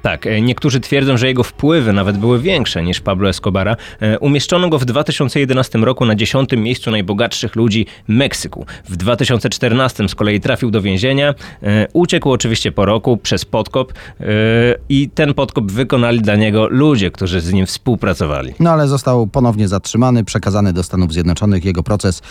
Tak, 0.06 0.26
e, 0.26 0.40
niektórzy 0.40 0.80
twierdzą, 0.80 1.16
że 1.16 1.26
jego 1.26 1.42
wpływy 1.42 1.92
nawet 1.92 2.18
były 2.18 2.40
większe 2.40 2.82
niż 2.82 3.00
Pablo 3.00 3.28
Escobara. 3.28 3.76
E, 4.00 4.18
Umieszczono 4.18 4.68
go 4.68 4.78
w 4.78 4.84
2011 4.84 5.78
roku 5.84 6.04
na 6.04 6.14
dziesiątym 6.14 6.62
miejscu 6.62 6.90
najbogatszych 6.90 7.56
ludzi 7.56 7.86
Meksyku. 8.08 8.66
W 8.88 8.96
2014 8.96 10.08
z 10.08 10.14
kolei 10.14 10.40
trafił 10.40 10.70
do 10.70 10.82
więzienia. 10.82 11.34
E, 11.62 11.86
Uciekł 11.92 12.30
oczywiście 12.30 12.72
po 12.72 12.84
roku 12.84 13.16
przez 13.16 13.44
podkop 13.44 13.92
i 14.88 15.10
ten 15.14 15.34
podkop 15.34 15.72
wykonali 15.72 16.20
dla 16.20 16.36
niego 16.36 16.68
ludzie, 16.68 17.10
którzy 17.10 17.40
z 17.40 17.52
nim 17.52 17.66
współpracowali. 17.66 18.54
No 18.60 18.70
ale 18.70 18.88
został 18.88 19.26
ponownie 19.26 19.68
zatrzymany, 19.68 20.24
przekazany 20.24 20.72
do 20.72 20.82
Stanów 20.82 21.12
Zjednoczonych. 21.12 21.64
Jego 21.64 21.82
proces 21.82 22.22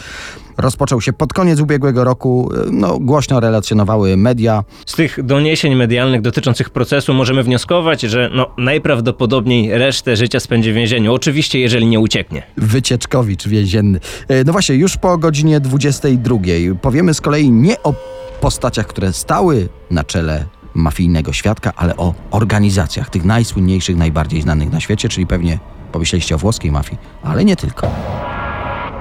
rozpoczął 0.57 1.01
się 1.01 1.13
pod 1.13 1.33
koniec 1.33 1.59
ubiegłego 1.59 2.03
roku. 2.03 2.51
No, 2.71 2.99
głośno 2.99 3.39
relacjonowały 3.39 4.17
media. 4.17 4.63
Z 4.85 4.95
tych 4.95 5.23
doniesień 5.23 5.75
medialnych 5.75 6.21
dotyczących 6.21 6.69
procesu 6.69 7.13
możemy 7.13 7.43
wnioskować, 7.43 8.01
że 8.01 8.29
no, 8.33 8.47
najprawdopodobniej 8.57 9.77
resztę 9.77 10.15
życia 10.15 10.39
spędzi 10.39 10.71
w 10.71 10.75
więzieniu. 10.75 11.13
Oczywiście, 11.13 11.59
jeżeli 11.59 11.87
nie 11.87 11.99
ucieknie. 11.99 12.43
Wycieczkowicz 12.57 13.47
więzienny. 13.47 13.99
No 14.45 14.51
właśnie, 14.51 14.75
już 14.75 14.97
po 14.97 15.17
godzinie 15.17 15.59
22 15.59 16.37
powiemy 16.81 17.13
z 17.13 17.21
kolei 17.21 17.51
nie 17.51 17.83
o 17.83 17.93
postaciach, 18.41 18.87
które 18.87 19.13
stały 19.13 19.69
na 19.91 20.03
czele 20.03 20.45
mafijnego 20.73 21.33
świadka, 21.33 21.73
ale 21.75 21.97
o 21.97 22.13
organizacjach, 22.31 23.09
tych 23.09 23.25
najsłynniejszych, 23.25 23.97
najbardziej 23.97 24.41
znanych 24.41 24.71
na 24.71 24.79
świecie, 24.79 25.09
czyli 25.09 25.27
pewnie 25.27 25.59
pomyśleliście 25.91 26.35
o 26.35 26.37
włoskiej 26.37 26.71
mafii, 26.71 26.97
ale 27.23 27.45
nie 27.45 27.55
tylko. 27.55 27.91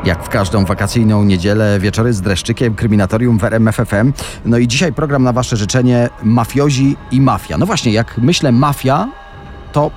Jak 0.04 0.24
w 0.24 0.28
każdą 0.28 0.64
wakacyjną 0.64 1.24
niedzielę, 1.24 1.78
wieczory 1.80 2.12
z 2.12 2.20
dreszczykiem, 2.20 2.74
kryminatorium 2.74 3.38
w 3.38 3.44
RMF 3.44 3.76
FM. 3.76 4.12
No 4.44 4.58
i 4.58 4.68
dzisiaj 4.68 4.92
program 4.92 5.22
na 5.22 5.32
Wasze 5.32 5.56
życzenie 5.56 6.08
Mafiozi 6.22 6.96
i 7.10 7.20
Mafia. 7.20 7.58
No 7.58 7.66
właśnie, 7.66 7.92
jak 7.92 8.18
myślę 8.18 8.52
mafia, 8.52 9.08
to 9.72 9.90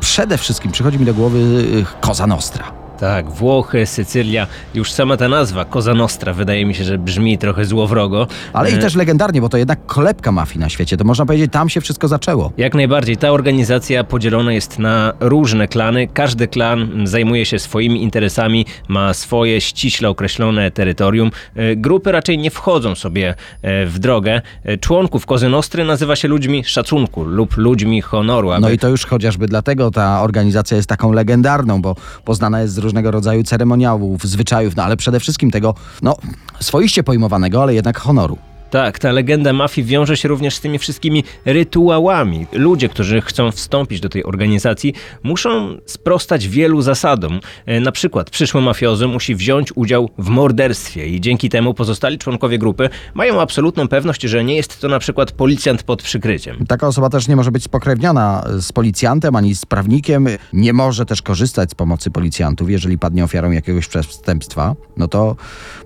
przede 0.00 0.38
wszystkim 0.38 0.72
przychodzi 0.72 0.98
mi 0.98 1.06
do 1.06 1.14
głowy 1.14 1.38
y, 1.38 1.84
Cosa 2.00 2.26
Nostra. 2.26 2.81
Tak, 3.02 3.30
Włochy, 3.30 3.86
Sycylia, 3.86 4.46
już 4.74 4.92
sama 4.92 5.16
ta 5.16 5.28
nazwa, 5.28 5.64
Cosa 5.64 5.94
Nostra, 5.94 6.32
wydaje 6.32 6.66
mi 6.66 6.74
się, 6.74 6.84
że 6.84 6.98
brzmi 6.98 7.38
trochę 7.38 7.64
złowrogo. 7.64 8.26
Ale 8.52 8.70
i 8.70 8.74
E, 8.74 8.78
też 8.78 8.94
legendarnie, 8.94 9.40
bo 9.40 9.48
to 9.48 9.56
jednak 9.56 9.86
kolebka 9.86 10.32
mafii 10.32 10.60
na 10.60 10.68
świecie. 10.68 10.96
To 10.96 11.04
można 11.04 11.26
powiedzieć, 11.26 11.52
tam 11.52 11.68
się 11.68 11.80
wszystko 11.80 12.08
zaczęło. 12.08 12.52
Jak 12.58 12.74
najbardziej. 12.74 13.16
Ta 13.16 13.30
organizacja 13.30 14.04
podzielona 14.04 14.52
jest 14.52 14.78
na 14.78 15.12
różne 15.20 15.68
klany. 15.68 16.08
Każdy 16.14 16.48
klan 16.48 17.06
zajmuje 17.06 17.46
się 17.46 17.58
swoimi 17.58 18.02
interesami, 18.02 18.66
ma 18.88 19.14
swoje 19.14 19.60
ściśle 19.60 20.08
określone 20.08 20.70
terytorium. 20.70 21.30
E, 21.56 21.76
Grupy 21.76 22.12
raczej 22.12 22.38
nie 22.38 22.50
wchodzą 22.50 22.94
sobie 22.94 23.34
e, 23.62 23.86
w 23.86 23.98
drogę. 23.98 24.40
Członków 24.80 25.26
Kozy 25.26 25.48
Nostry 25.48 25.84
nazywa 25.84 26.16
się 26.16 26.28
ludźmi 26.28 26.64
szacunku 26.64 27.24
lub 27.24 27.56
ludźmi 27.56 28.02
honoru. 28.02 28.50
Aby... 28.50 28.60
No 28.60 28.70
i 28.70 28.78
to 28.78 28.88
już 28.88 29.06
chociażby 29.06 29.46
dlatego 29.46 29.90
ta 29.90 30.22
organizacja 30.22 30.76
jest 30.76 30.88
taką 30.88 31.12
legendarną, 31.12 31.82
bo 31.82 31.96
poznana 32.24 32.60
jest 32.60 32.74
z 32.74 32.91
różnego 32.92 33.10
rodzaju 33.10 33.42
ceremoniałów, 33.42 34.22
zwyczajów, 34.24 34.76
no 34.76 34.82
ale 34.82 34.96
przede 34.96 35.20
wszystkim 35.20 35.50
tego, 35.50 35.74
no, 36.02 36.16
swoiście 36.60 37.02
pojmowanego, 37.02 37.62
ale 37.62 37.74
jednak 37.74 37.98
honoru. 37.98 38.38
Tak, 38.72 38.98
ta 38.98 39.12
legenda 39.12 39.52
mafii 39.52 39.86
wiąże 39.86 40.16
się 40.16 40.28
również 40.28 40.54
z 40.54 40.60
tymi 40.60 40.78
wszystkimi 40.78 41.24
rytuałami. 41.44 42.46
Ludzie, 42.52 42.88
którzy 42.88 43.20
chcą 43.20 43.50
wstąpić 43.50 44.00
do 44.00 44.08
tej 44.08 44.24
organizacji, 44.24 44.94
muszą 45.22 45.76
sprostać 45.86 46.48
wielu 46.48 46.82
zasadom. 46.82 47.40
E, 47.66 47.80
Na 47.80 47.92
przykład 47.92 48.30
przyszły 48.30 48.60
mafiozy 48.60 49.06
musi 49.06 49.34
wziąć 49.34 49.76
udział 49.76 50.10
w 50.18 50.28
morderstwie 50.28 51.06
i 51.08 51.20
dzięki 51.20 51.48
temu 51.48 51.74
pozostali 51.74 52.18
członkowie 52.18 52.58
grupy 52.58 52.88
mają 53.14 53.40
absolutną 53.40 53.88
pewność, 53.88 54.22
że 54.22 54.44
nie 54.44 54.56
jest 54.56 54.80
to 54.80 54.88
na 54.88 54.98
przykład 54.98 55.32
policjant 55.32 55.82
pod 55.82 56.02
przykryciem. 56.02 56.66
Taka 56.66 56.86
osoba 56.86 57.10
też 57.10 57.28
nie 57.28 57.36
może 57.36 57.52
być 57.52 57.64
spokrewniona 57.64 58.44
z 58.58 58.72
policjantem 58.72 59.36
ani 59.36 59.54
z 59.54 59.66
prawnikiem, 59.66 60.28
nie 60.52 60.72
może 60.72 61.06
też 61.06 61.22
korzystać 61.22 61.70
z 61.70 61.74
pomocy 61.74 62.10
policjantów. 62.10 62.70
Jeżeli 62.70 62.98
padnie 62.98 63.24
ofiarą 63.24 63.50
jakiegoś 63.50 63.86
przestępstwa, 63.86 64.74
no 64.96 65.08
to 65.08 65.36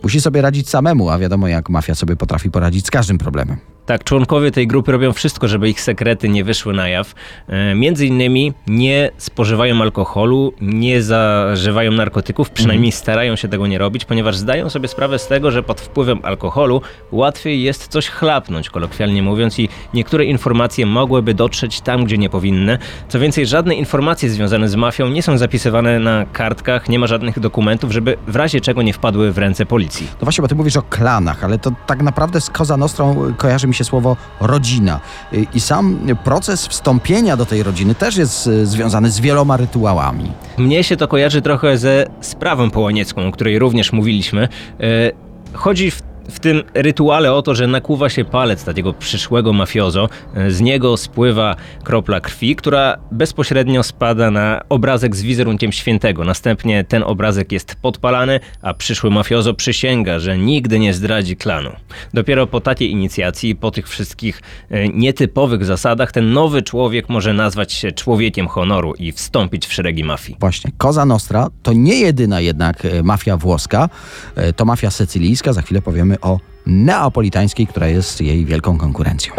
musi 0.03 0.21
sobie 0.21 0.41
radzić 0.43 0.69
samemu, 0.69 1.11
a 1.11 1.19
wiadomo 1.19 1.49
jak 1.49 1.69
mafia 1.71 1.95
sobie 1.95 2.17
potrafi 2.17 2.51
poradzić 2.51 2.76
z 2.81 2.91
każdym 2.91 3.19
problemem. 3.19 3.76
Tak, 3.87 4.05
członkowie 4.05 4.51
tej 4.51 4.67
grupy 4.67 4.93
robią 4.93 5.13
wszystko, 5.13 5.49
żeby 5.49 5.69
ich 5.69 5.81
sekrety 5.81 6.29
nie 6.29 6.45
wyszły 6.45 6.75
na 6.75 6.89
jaw. 6.89 7.15
E, 7.49 7.75
Między 7.75 8.07
innymi 8.07 8.53
nie 8.67 9.11
spożywają 9.17 9.83
alkoholu, 9.83 10.53
nie 10.61 11.03
zażywają 11.03 11.93
narkotyków, 11.93 12.51
przynajmniej 12.51 12.93
starają 12.93 13.37
się 13.37 13.49
tego 13.49 13.67
nie 13.67 13.79
robić, 13.79 14.05
ponieważ 14.05 14.37
zdają 14.37 14.71
sobie 14.71 14.89
sprawę 14.89 15.19
z 15.19 15.27
tego, 15.27 15.51
że 15.51 15.63
pod 15.63 15.81
wpływem 15.81 16.19
alkoholu 16.23 16.83
łatwiej 17.13 17.63
jest 17.63 17.89
coś 17.89 18.09
chlapnąć, 18.09 18.71
kolokwialnie 18.71 19.23
mówiąc, 19.23 19.59
i 19.59 19.69
niektóre 19.95 20.25
informacje 20.25 20.87
mogłyby 20.87 21.35
dotrzeć 21.35 21.81
tam, 21.81 22.05
gdzie 22.05 22.19
nie 22.19 22.31
powinny. 22.31 22.79
Co 23.09 23.19
więcej, 23.21 23.47
żadne 23.47 23.75
informacje 23.75 24.31
związane 24.31 24.69
z 24.69 24.77
mafią 24.77 25.09
nie 25.09 25.23
są 25.23 25.39
zapisywane 25.39 25.99
na 25.99 26.27
kartkach, 26.33 26.89
nie 26.89 26.99
ma 26.99 27.07
żadnych 27.07 27.39
dokumentów, 27.41 27.93
żeby 27.93 28.17
w 28.27 28.37
razie 28.37 28.61
czego 28.61 28.83
nie 28.83 28.93
wpadły 28.93 29.33
w 29.33 29.39
ręce 29.39 29.67
policji. 29.67 30.07
No 30.13 30.19
właśnie, 30.25 30.43
bo 30.43 30.49
ty 30.49 30.55
mówisz 30.55 30.77
o 30.77 30.83
klanach, 30.83 31.45
ale 31.45 31.59
to 31.59 31.71
tak 31.87 32.03
naprawdę 32.03 32.41
z 32.41 32.51
Koza 32.51 32.77
Nostrą 32.77 33.35
kojarzy 33.37 33.67
mi 33.67 33.76
się 33.77 33.85
słowo 33.85 34.17
rodzina. 34.41 35.01
Y, 35.33 35.47
I 35.55 35.61
sam 35.61 35.99
proces 36.25 36.67
wstąpienia 36.67 37.37
do 37.37 37.47
tej 37.47 37.63
rodziny 37.63 37.95
też 37.95 38.17
jest 38.17 38.47
y, 38.47 38.67
związany 38.67 39.11
z 39.11 39.21
wieloma 39.21 39.57
rytuałami. 39.57 40.33
Mnie 40.59 40.85
się 40.85 40.97
to 40.97 41.09
kojarzy 41.09 41.43
trochę 41.43 41.79
ze 41.79 42.07
sprawą 42.21 42.71
połaniecką, 42.71 43.29
o 43.29 43.33
której 43.33 43.59
również 43.59 43.93
mówiliśmy. 43.93 44.49
E, 44.81 45.27
Chodzi 45.53 45.91
w, 45.91 46.03
w 46.31 46.41
tym 46.41 46.63
rytuale 46.75 47.33
o 47.33 47.43
to, 47.43 47.55
że 47.55 47.67
nakłuwa 47.67 48.09
się 48.09 48.25
palec 48.25 48.65
takiego 48.65 48.93
przyszłego 48.93 49.53
mafiozo. 49.53 50.09
Z 50.49 50.61
niego 50.61 50.97
spływa 50.97 51.57
kropla 51.85 52.21
krwi, 52.21 52.57
która 52.57 52.97
bezpośrednio 53.13 53.83
spada 53.83 54.31
na 54.31 54.63
obrazek 54.69 55.17
z 55.17 55.23
wizerunkiem 55.23 55.73
świętego. 55.73 56.25
Następnie 56.25 56.85
ten 56.85 57.03
obrazek 57.03 57.53
jest 57.53 57.75
podpalany, 57.75 58.41
a 58.63 58.75
przyszły 58.75 59.11
mafiozo 59.11 59.55
przysięga, 59.55 60.19
że 60.19 60.39
nigdy 60.39 60.79
nie 60.79 60.95
zdradzi 60.95 61.37
klanu. 61.37 61.71
Dopiero 62.15 62.47
po 62.47 62.61
takiej 62.61 62.91
inicjacji, 62.91 63.55
po 63.55 63.71
tych 63.71 63.89
wszystkich 63.89 64.43
e, 64.71 64.89
nietypowych 64.89 65.65
zasadach, 65.65 66.13
ten 66.13 66.33
nowy 66.33 66.63
człowiek 66.63 67.09
może 67.09 67.33
nazwać 67.33 67.73
się 67.73 67.93
człowiekiem 67.93 68.49
honoru 68.49 68.95
i 68.95 69.13
wstąpić 69.13 69.67
w 69.67 69.73
szeregi 69.73 70.05
mafii. 70.05 70.37
Właśnie, 70.41 70.71
Koza 70.79 71.05
Nostra 71.05 71.49
to 71.63 71.73
nie 71.73 72.01
jedyna 72.01 72.41
jednak 72.41 72.85
e, 72.85 73.03
mafia 73.03 73.37
włoska, 73.37 73.89
e, 74.37 74.53
to 74.53 74.65
mafia 74.65 74.91
sycylijska. 74.91 75.53
Za 75.53 75.63
chwilę 75.63 75.83
powiemy 75.83 76.16
o 76.21 76.41
neapolitańskiej, 76.67 77.67
która 77.67 77.89
jest 77.89 78.21
jej 78.21 78.45
wielką 78.45 78.79
konkurencją. 78.79 79.33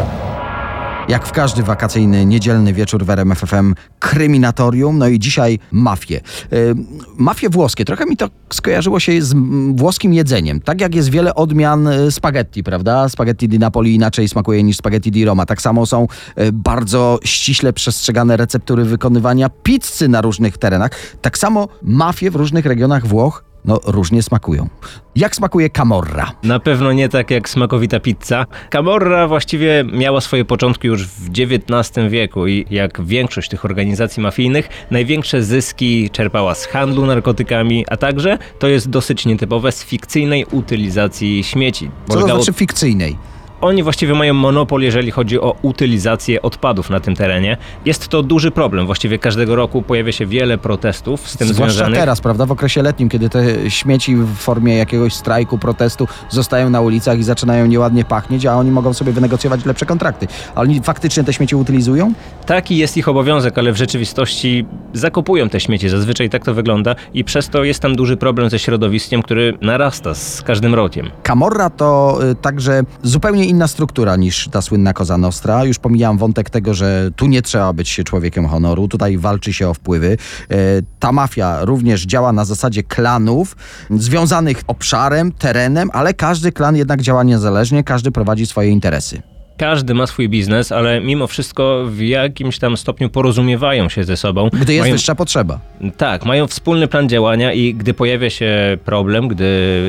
Jak 1.07 1.27
w 1.27 1.31
każdy 1.31 1.63
wakacyjny, 1.63 2.25
niedzielny 2.25 2.73
wieczór 2.73 3.05
w 3.05 3.09
RMF 3.09 3.39
FM 3.39 3.73
kryminatorium, 3.99 4.97
no 4.97 5.07
i 5.07 5.19
dzisiaj 5.19 5.59
mafie. 5.71 6.21
Yy, 6.51 6.75
mafie 7.17 7.49
włoskie, 7.49 7.85
trochę 7.85 8.05
mi 8.05 8.17
to 8.17 8.29
skojarzyło 8.53 8.99
się 8.99 9.21
z 9.21 9.35
włoskim 9.75 10.13
jedzeniem. 10.13 10.61
Tak 10.61 10.81
jak 10.81 10.95
jest 10.95 11.09
wiele 11.09 11.35
odmian 11.35 11.87
y, 11.87 12.11
spaghetti, 12.11 12.63
prawda? 12.63 13.09
Spaghetti 13.09 13.49
di 13.49 13.59
Napoli 13.59 13.95
inaczej 13.95 14.27
smakuje 14.27 14.63
niż 14.63 14.77
spaghetti 14.77 15.11
di 15.11 15.25
Roma. 15.25 15.45
Tak 15.45 15.61
samo 15.61 15.85
są 15.85 16.07
y, 16.39 16.51
bardzo 16.51 17.19
ściśle 17.23 17.73
przestrzegane 17.73 18.37
receptury 18.37 18.85
wykonywania 18.85 19.49
pizzy 19.49 20.07
na 20.07 20.21
różnych 20.21 20.57
terenach. 20.57 20.91
Tak 21.21 21.37
samo 21.37 21.67
mafie 21.81 22.31
w 22.31 22.35
różnych 22.35 22.65
regionach 22.65 23.07
Włoch 23.07 23.43
no, 23.65 23.79
różnie 23.85 24.23
smakują. 24.23 24.67
Jak 25.15 25.35
smakuje 25.35 25.69
Camorra? 25.69 26.31
Na 26.43 26.59
pewno 26.59 26.93
nie 26.93 27.09
tak 27.09 27.31
jak 27.31 27.49
smakowita 27.49 27.99
pizza. 27.99 28.45
Camorra 28.69 29.27
właściwie 29.27 29.85
miała 29.93 30.21
swoje 30.21 30.45
początki 30.45 30.87
już 30.87 31.07
w 31.07 31.29
XIX 31.39 32.09
wieku 32.09 32.47
i 32.47 32.65
jak 32.69 33.01
większość 33.05 33.49
tych 33.49 33.65
organizacji 33.65 34.23
mafijnych, 34.23 34.69
największe 34.91 35.43
zyski 35.43 36.09
czerpała 36.09 36.55
z 36.55 36.65
handlu 36.65 37.05
narkotykami, 37.05 37.85
a 37.89 37.97
także, 37.97 38.37
to 38.59 38.67
jest 38.67 38.89
dosyć 38.89 39.25
nietypowe, 39.25 39.71
z 39.71 39.83
fikcyjnej 39.83 40.45
utylizacji 40.51 41.43
śmieci. 41.43 41.91
Co 42.07 42.13
to 42.13 42.19
Polegało- 42.19 42.43
znaczy 42.43 42.53
fikcyjnej? 42.53 43.17
Oni 43.61 43.83
właściwie 43.83 44.13
mają 44.13 44.33
monopol, 44.33 44.81
jeżeli 44.81 45.11
chodzi 45.11 45.39
o 45.39 45.55
utylizację 45.61 46.41
odpadów 46.41 46.89
na 46.89 46.99
tym 46.99 47.15
terenie. 47.15 47.57
Jest 47.85 48.07
to 48.07 48.23
duży 48.23 48.51
problem. 48.51 48.85
Właściwie 48.85 49.19
każdego 49.19 49.55
roku 49.55 49.81
pojawia 49.81 50.11
się 50.11 50.25
wiele 50.25 50.57
protestów 50.57 51.29
z 51.29 51.37
tym 51.37 51.47
Zwłaszcza 51.47 51.73
związanych. 51.73 51.99
teraz, 51.99 52.21
prawda, 52.21 52.45
w 52.45 52.51
okresie 52.51 52.81
letnim, 52.81 53.09
kiedy 53.09 53.29
te 53.29 53.71
śmieci 53.71 54.15
w 54.15 54.35
formie 54.35 54.77
jakiegoś 54.77 55.13
strajku, 55.13 55.57
protestu 55.57 56.07
zostają 56.29 56.69
na 56.69 56.81
ulicach 56.81 57.19
i 57.19 57.23
zaczynają 57.23 57.65
nieładnie 57.65 58.05
pachnieć, 58.05 58.45
a 58.45 58.55
oni 58.55 58.71
mogą 58.71 58.93
sobie 58.93 59.11
wynegocjować 59.11 59.65
lepsze 59.65 59.85
kontrakty. 59.85 60.27
A 60.55 60.61
oni 60.61 60.81
faktycznie 60.83 61.23
te 61.23 61.33
śmieci 61.33 61.55
utylizują? 61.55 62.13
Taki 62.45 62.77
jest 62.77 62.97
ich 62.97 63.07
obowiązek, 63.07 63.57
ale 63.57 63.71
w 63.71 63.77
rzeczywistości 63.77 64.65
zakopują 64.93 65.49
te 65.49 65.59
śmieci. 65.59 65.89
Zazwyczaj 65.89 66.29
tak 66.29 66.45
to 66.45 66.53
wygląda 66.53 66.95
i 67.13 67.23
przez 67.23 67.49
to 67.49 67.63
jest 67.63 67.79
tam 67.79 67.95
duży 67.95 68.17
problem 68.17 68.49
ze 68.49 68.59
środowiskiem, 68.59 69.21
który 69.21 69.57
narasta 69.61 70.15
z 70.15 70.41
każdym 70.41 70.75
rokiem. 70.75 71.09
Camorra 71.23 71.69
to 71.69 72.19
y, 72.31 72.35
także 72.35 72.81
zupełnie 73.03 73.46
inna 73.47 73.67
struktura 73.67 74.15
niż 74.15 74.47
ta 74.51 74.61
słynna 74.61 74.93
Cosa 74.93 75.17
Nostra. 75.17 75.65
Już 75.65 75.79
pomijam 75.79 76.17
wątek 76.17 76.49
tego, 76.49 76.73
że 76.73 77.09
tu 77.15 77.27
nie 77.27 77.41
trzeba 77.41 77.73
być 77.73 78.01
człowiekiem 78.05 78.47
honoru, 78.47 78.87
tutaj 78.87 79.17
walczy 79.17 79.53
się 79.53 79.69
o 79.69 79.73
wpływy. 79.73 80.17
Y, 80.51 80.83
Ta 80.99 81.11
mafia 81.11 81.65
również 81.65 82.05
działa 82.05 82.31
na 82.31 82.45
zasadzie 82.45 82.83
klanów, 82.83 83.55
związanych 83.89 84.61
obszarem, 84.67 85.31
terenem, 85.31 85.89
ale 85.93 86.13
każdy 86.13 86.51
klan 86.51 86.75
jednak 86.75 87.01
działa 87.01 87.23
niezależnie, 87.23 87.83
każdy 87.83 88.11
prowadzi 88.11 88.45
swoje 88.45 88.69
interesy. 88.69 89.36
Każdy 89.57 89.93
ma 89.93 90.07
swój 90.07 90.29
biznes, 90.29 90.71
ale 90.71 91.01
mimo 91.01 91.27
wszystko 91.27 91.83
w 91.89 91.99
jakimś 91.99 92.59
tam 92.59 92.77
stopniu 92.77 93.09
porozumiewają 93.09 93.89
się 93.89 94.03
ze 94.03 94.17
sobą. 94.17 94.49
Gdy 94.53 94.73
jest 94.73 94.83
mają, 94.83 94.95
wyższa 94.95 95.15
potrzeba. 95.15 95.59
Tak, 95.97 96.25
mają 96.25 96.47
wspólny 96.47 96.87
plan 96.87 97.09
działania 97.09 97.53
i 97.53 97.73
gdy 97.73 97.93
pojawia 97.93 98.29
się 98.29 98.77
problem, 98.85 99.27
gdy 99.27 99.45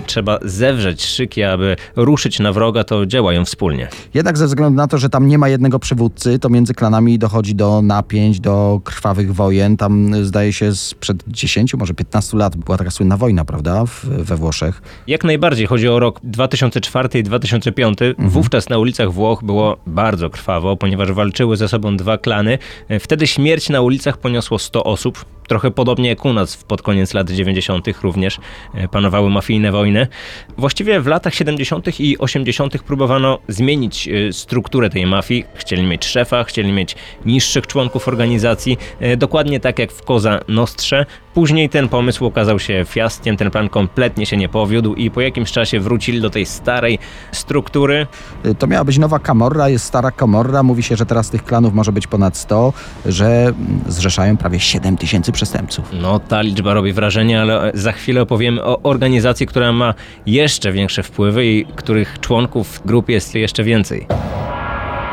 trzeba 0.07 0.39
zewrzeć 0.43 1.05
szyki, 1.05 1.43
aby 1.43 1.77
ruszyć 1.97 2.41
na 2.41 2.53
wroga, 2.53 2.85
to 2.85 3.07
działają 3.07 3.45
wspólnie. 3.45 3.89
Jednak 4.15 4.39
ze 4.39 4.47
względu 4.47 4.77
na 4.77 4.87
to, 4.87 4.99
że 4.99 5.09
tam 5.09 5.29
nie 5.29 5.39
ma 5.39 5.49
jednego 5.49 5.79
przywódcy, 5.79 6.39
to 6.39 6.49
między 6.49 6.75
klanami 6.75 7.19
dochodzi 7.19 7.55
do 7.55 7.83
napięć, 7.83 8.41
do 8.41 8.81
krwawych 8.85 9.35
wojen. 9.35 9.77
Tam 9.77 10.15
y, 10.15 10.25
zdaje 10.25 10.53
się 10.53 10.75
sprzed 10.75 11.25
10, 11.29 11.75
może 11.75 11.95
15 11.95 12.37
lat 12.37 12.57
była 12.57 12.79
taka 12.79 12.91
słynna 12.91 13.17
wojna, 13.17 13.45
prawda, 13.45 13.87
w, 13.87 14.05
we 14.05 14.37
Włoszech. 14.37 14.83
Jak 15.07 15.25
najbardziej 15.25 15.67
chodzi 15.67 15.89
o 15.89 15.99
rok 15.99 16.21
2004 16.23 17.19
i 17.19 17.23
2005. 17.23 17.99
Wówczas 18.19 18.69
na 18.69 18.79
ulicach 18.79 19.13
Włoch 19.13 19.45
było 19.45 19.58
było 19.59 19.77
bardzo 19.87 20.31
krwawo, 20.31 20.77
ponieważ 20.77 21.13
walczyły 21.13 21.57
ze 21.57 21.69
sobą 21.69 21.97
dwa 21.97 22.19
klany. 22.19 22.59
Wtedy 23.01 23.27
śmierć 23.27 23.69
na 23.69 23.81
ulicach 23.81 24.19
poniosło 24.19 24.59
100 24.59 24.85
osób. 24.85 25.25
Trochę 25.49 25.71
podobnie 25.71 26.09
jak 26.09 26.25
u 26.25 26.33
nas 26.33 26.57
pod 26.57 26.83
koniec 26.83 27.15
lat 27.15 27.31
90. 27.31 27.87
również 28.03 28.39
e, 28.75 28.89
panowały 28.89 29.31
mafijne 29.31 29.73
wojny. 29.73 30.07
Właściwie 30.59 31.01
w 31.01 31.07
latach 31.07 31.35
70. 31.35 32.01
i 32.01 32.19
80. 32.19 32.83
próbowano 32.83 33.39
zmienić 33.49 34.09
e, 34.09 34.33
strukturę 34.33 34.91
tej 34.91 35.07
mafii. 35.07 35.45
Chcieli 35.55 35.83
mieć 35.83 36.05
szefa, 36.05 36.45
chcieli 36.45 36.73
mieć 36.73 36.97
niższych 37.25 37.67
członków 37.67 38.09
organizacji, 38.09 38.79
e, 39.01 39.17
dokładnie 39.17 39.61
tak 39.61 39.79
jak 39.79 39.93
w 39.93 40.03
Koza 40.03 40.41
Nostrze. 40.49 41.07
Później 41.35 41.69
ten 41.69 41.89
pomysł 41.89 42.27
okazał 42.27 42.59
się 42.59 42.85
fiaskiem, 42.89 43.37
ten 43.37 43.51
plan 43.51 43.69
kompletnie 43.69 44.27
się 44.27 44.37
nie 44.37 44.49
powiódł 44.49 44.95
i 44.95 45.11
po 45.11 45.21
jakimś 45.21 45.53
czasie 45.53 45.81
wrócili 45.81 46.21
do 46.21 46.31
tej 46.31 46.47
starej 46.47 46.99
struktury. 47.33 48.07
To 48.59 48.67
miała 48.67 48.85
być 48.85 48.99
nowa 48.99 49.19
Camorra, 49.19 49.69
jest 49.69 49.85
stara 49.85 50.11
Camorra. 50.11 50.63
Mówi 50.63 50.83
się, 50.83 50.97
że 50.97 51.07
teraz 51.07 51.31
tych 51.31 51.45
klanów 51.45 51.75
może 51.75 51.93
być 51.93 52.07
ponad 52.07 52.37
100, 52.37 52.73
że 53.07 53.27
mm, 53.27 53.81
zrzeszają 53.87 54.37
prawie 54.37 54.61
7 54.61 54.97
tysięcy 54.97 55.33
przestępców. 55.39 55.91
No, 55.93 56.19
ta 56.19 56.43
liczba 56.43 56.75
robi 56.75 56.93
wrażenie, 56.93 57.41
ale 57.41 57.71
za 57.75 57.93
chwilę 57.93 58.23
opowiemy 58.23 58.65
o 58.65 58.83
organizacji, 58.83 59.47
która 59.47 59.73
ma 59.73 59.95
jeszcze 60.27 60.73
większe 60.73 61.03
wpływy 61.03 61.47
i 61.47 61.65
których 61.65 62.21
członków 62.21 62.83
grupie 62.85 63.13
jest 63.13 63.35
jeszcze 63.35 63.65
więcej. 63.65 64.07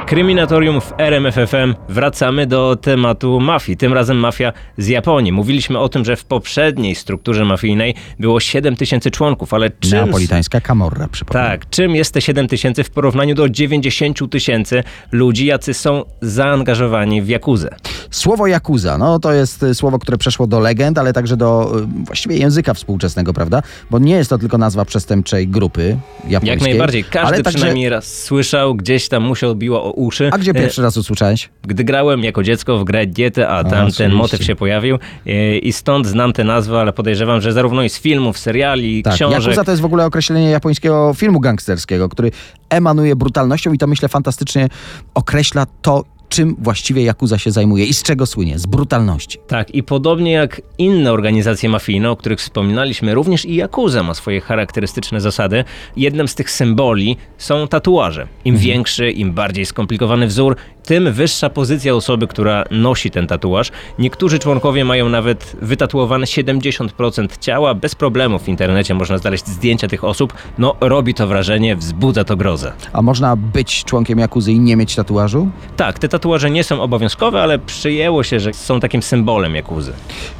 Kryminatorium 0.06 0.82
w 0.82 0.94
RMFFM. 0.98 1.76
Wracamy 1.90 2.48
do 2.48 2.76
tematu 2.76 3.40
mafii. 3.40 3.78
Tym 3.78 3.94
razem 3.94 4.18
mafia 4.18 4.54
z 4.78 4.88
Japonii. 4.88 5.32
Mówiliśmy 5.32 5.80
o 5.80 5.90
tym, 5.90 6.06
że 6.06 6.16
w 6.16 6.26
poprzedniej 6.26 6.96
strukturze 6.96 7.46
mafijnej 7.46 7.96
było 8.20 8.40
7 8.40 8.76
tysięcy 8.76 9.12
członków, 9.12 9.54
ale 9.54 9.70
czym... 9.70 9.92
Neapolitańska 9.92 10.62
Camorra, 10.62 11.08
przypomnę. 11.08 11.50
Tak, 11.50 11.70
czym 11.70 11.96
jest 11.96 12.14
te 12.14 12.22
7 12.22 12.48
tysięcy 12.48 12.84
w 12.84 12.90
porównaniu 12.90 13.36
do 13.36 13.50
90 13.50 14.32
tysięcy 14.32 14.84
ludzi, 15.12 15.46
jacy 15.46 15.74
są 15.74 16.04
zaangażowani 16.22 17.22
w 17.22 17.28
Jakuzę? 17.28 17.70
Słowo 18.12 18.48
Yakuza, 18.48 18.98
no 18.98 19.20
to 19.20 19.34
jest 19.34 19.64
y, 19.64 19.76
słowo, 19.76 20.00
które 20.00 20.18
przeszło 20.18 20.48
do 20.48 20.60
legend, 20.60 20.98
ale 20.98 21.14
także 21.14 21.38
do 21.38 21.80
y, 21.80 22.06
właściwie 22.06 22.38
języka 22.38 22.74
współczesnego, 22.74 23.34
prawda? 23.34 23.62
Bo 23.92 24.00
nie 24.00 24.16
jest 24.16 24.30
to 24.30 24.38
tylko 24.38 24.58
nazwa 24.58 24.86
przestępczej 24.86 25.48
grupy 25.48 25.98
japońskiej. 26.28 26.50
Jak 26.50 26.62
najbardziej. 26.62 27.04
Każdy 27.04 27.28
ale 27.28 27.44
także... 27.44 27.58
przynajmniej 27.58 27.90
raz 27.90 28.24
słyszał, 28.24 28.76
gdzieś 28.76 29.08
tam 29.10 29.24
mu 29.24 29.36
się 29.36 29.48
odbiło 29.48 29.84
o 29.84 29.95
uszy. 29.96 30.30
A 30.34 30.38
gdzie 30.38 30.52
E, 30.52 30.54
pierwszy 30.54 30.82
raz 30.82 30.98
usłyszałeś? 30.98 31.50
Gdy 31.64 31.84
grałem 31.84 32.24
jako 32.24 32.44
dziecko 32.44 32.78
w 32.78 32.84
grę 32.84 33.06
Dietę, 33.08 33.48
a 33.50 33.64
tam 33.64 33.72
ten 33.72 33.82
oczywiście. 33.84 34.10
motyw 34.10 34.44
się 34.44 34.56
pojawił 34.56 34.98
e, 35.28 35.58
i 35.58 35.74
stąd 35.74 36.08
znam 36.08 36.34
tę 36.34 36.44
nazwę, 36.44 36.80
ale 36.80 36.94
podejrzewam, 36.94 37.42
że 37.42 37.54
zarówno 37.54 37.84
i 37.84 37.90
z 37.90 38.00
filmów, 38.00 38.38
seriali, 38.38 39.04
Tak, 39.04 39.14
książek... 39.14 39.42
Yakuza 39.42 39.64
to 39.64 39.72
jest 39.72 39.82
w 39.82 39.86
ogóle 39.86 40.06
określenie 40.06 40.50
japońskiego 40.50 41.14
filmu 41.16 41.40
gangsterskiego, 41.40 42.10
który 42.10 42.32
emanuje 42.70 43.16
brutalnością 43.16 43.74
i 43.74 43.78
to 43.78 43.88
myślę 43.88 44.10
fantastycznie 44.10 44.68
określa 45.14 45.66
to, 45.82 46.04
czym 46.36 46.56
właściwie 46.60 47.02
Yakuza 47.02 47.38
się 47.38 47.52
zajmuje 47.52 47.86
i 47.86 47.94
z 47.94 48.04
czego 48.04 48.26
słynie? 48.26 48.60
Z 48.60 48.66
brutalności. 48.66 49.40
Tak, 49.48 49.76
i 49.76 49.84
podobnie 49.84 50.32
jak 50.32 50.62
inne 50.78 51.12
organizacje 51.12 51.70
mafijne, 51.70 52.12
o 52.12 52.16
których 52.16 52.40
wspominaliśmy, 52.40 53.14
również 53.14 53.46
i 53.46 53.56
Yakuza 53.56 54.04
ma 54.04 54.14
swoje 54.14 54.42
charakterystyczne 54.42 55.22
zasady. 55.22 55.64
Jednym 55.98 56.28
z 56.28 56.36
tych 56.36 56.52
symboli 56.52 57.18
są 57.38 57.68
tatuaże. 57.68 58.28
Im 58.46 58.58
większy, 58.58 59.12
im 59.12 59.34
bardziej 59.34 59.66
skomplikowany 59.66 60.28
wzór, 60.28 60.56
tym 60.86 61.14
wyższa 61.14 61.50
pozycja 61.50 61.96
osoby, 61.96 62.28
która 62.28 62.64
nosi 62.72 63.12
ten 63.12 63.28
tatuaż. 63.28 63.72
Niektórzy 64.00 64.40
członkowie 64.40 64.86
mają 64.86 65.10
nawet 65.10 65.56
wytatuowane 65.62 66.26
70% 66.26 67.38
ciała. 67.40 67.74
Bez 67.74 67.96
problemu 67.96 68.40
w 68.40 68.50
internecie 68.50 68.94
można 68.94 69.18
znaleźć 69.18 69.48
zdjęcia 69.48 69.88
tych 69.88 70.04
osób. 70.04 70.34
No, 70.58 70.76
robi 70.82 71.14
to 71.14 71.28
wrażenie, 71.28 71.76
wzbudza 71.76 72.24
to 72.24 72.38
grozę. 72.38 72.74
A 72.94 73.02
można 73.02 73.36
być 73.36 73.84
członkiem 73.84 74.20
Yakuzy 74.20 74.52
i 74.52 74.60
nie 74.60 74.76
mieć 74.76 74.96
tatuażu? 74.96 75.50
Tak, 75.78 76.00
te 76.00 76.10
tatuaże 76.10 76.52
nie 76.52 76.64
są 76.64 76.82
obowiązkowe, 76.82 77.42
ale 77.44 77.60
przyjęło 77.60 78.24
się, 78.24 78.40
że 78.40 78.54
są 78.54 78.80
takim 78.80 79.02
symbolem 79.04 79.56
Jakuzy. 79.56 79.94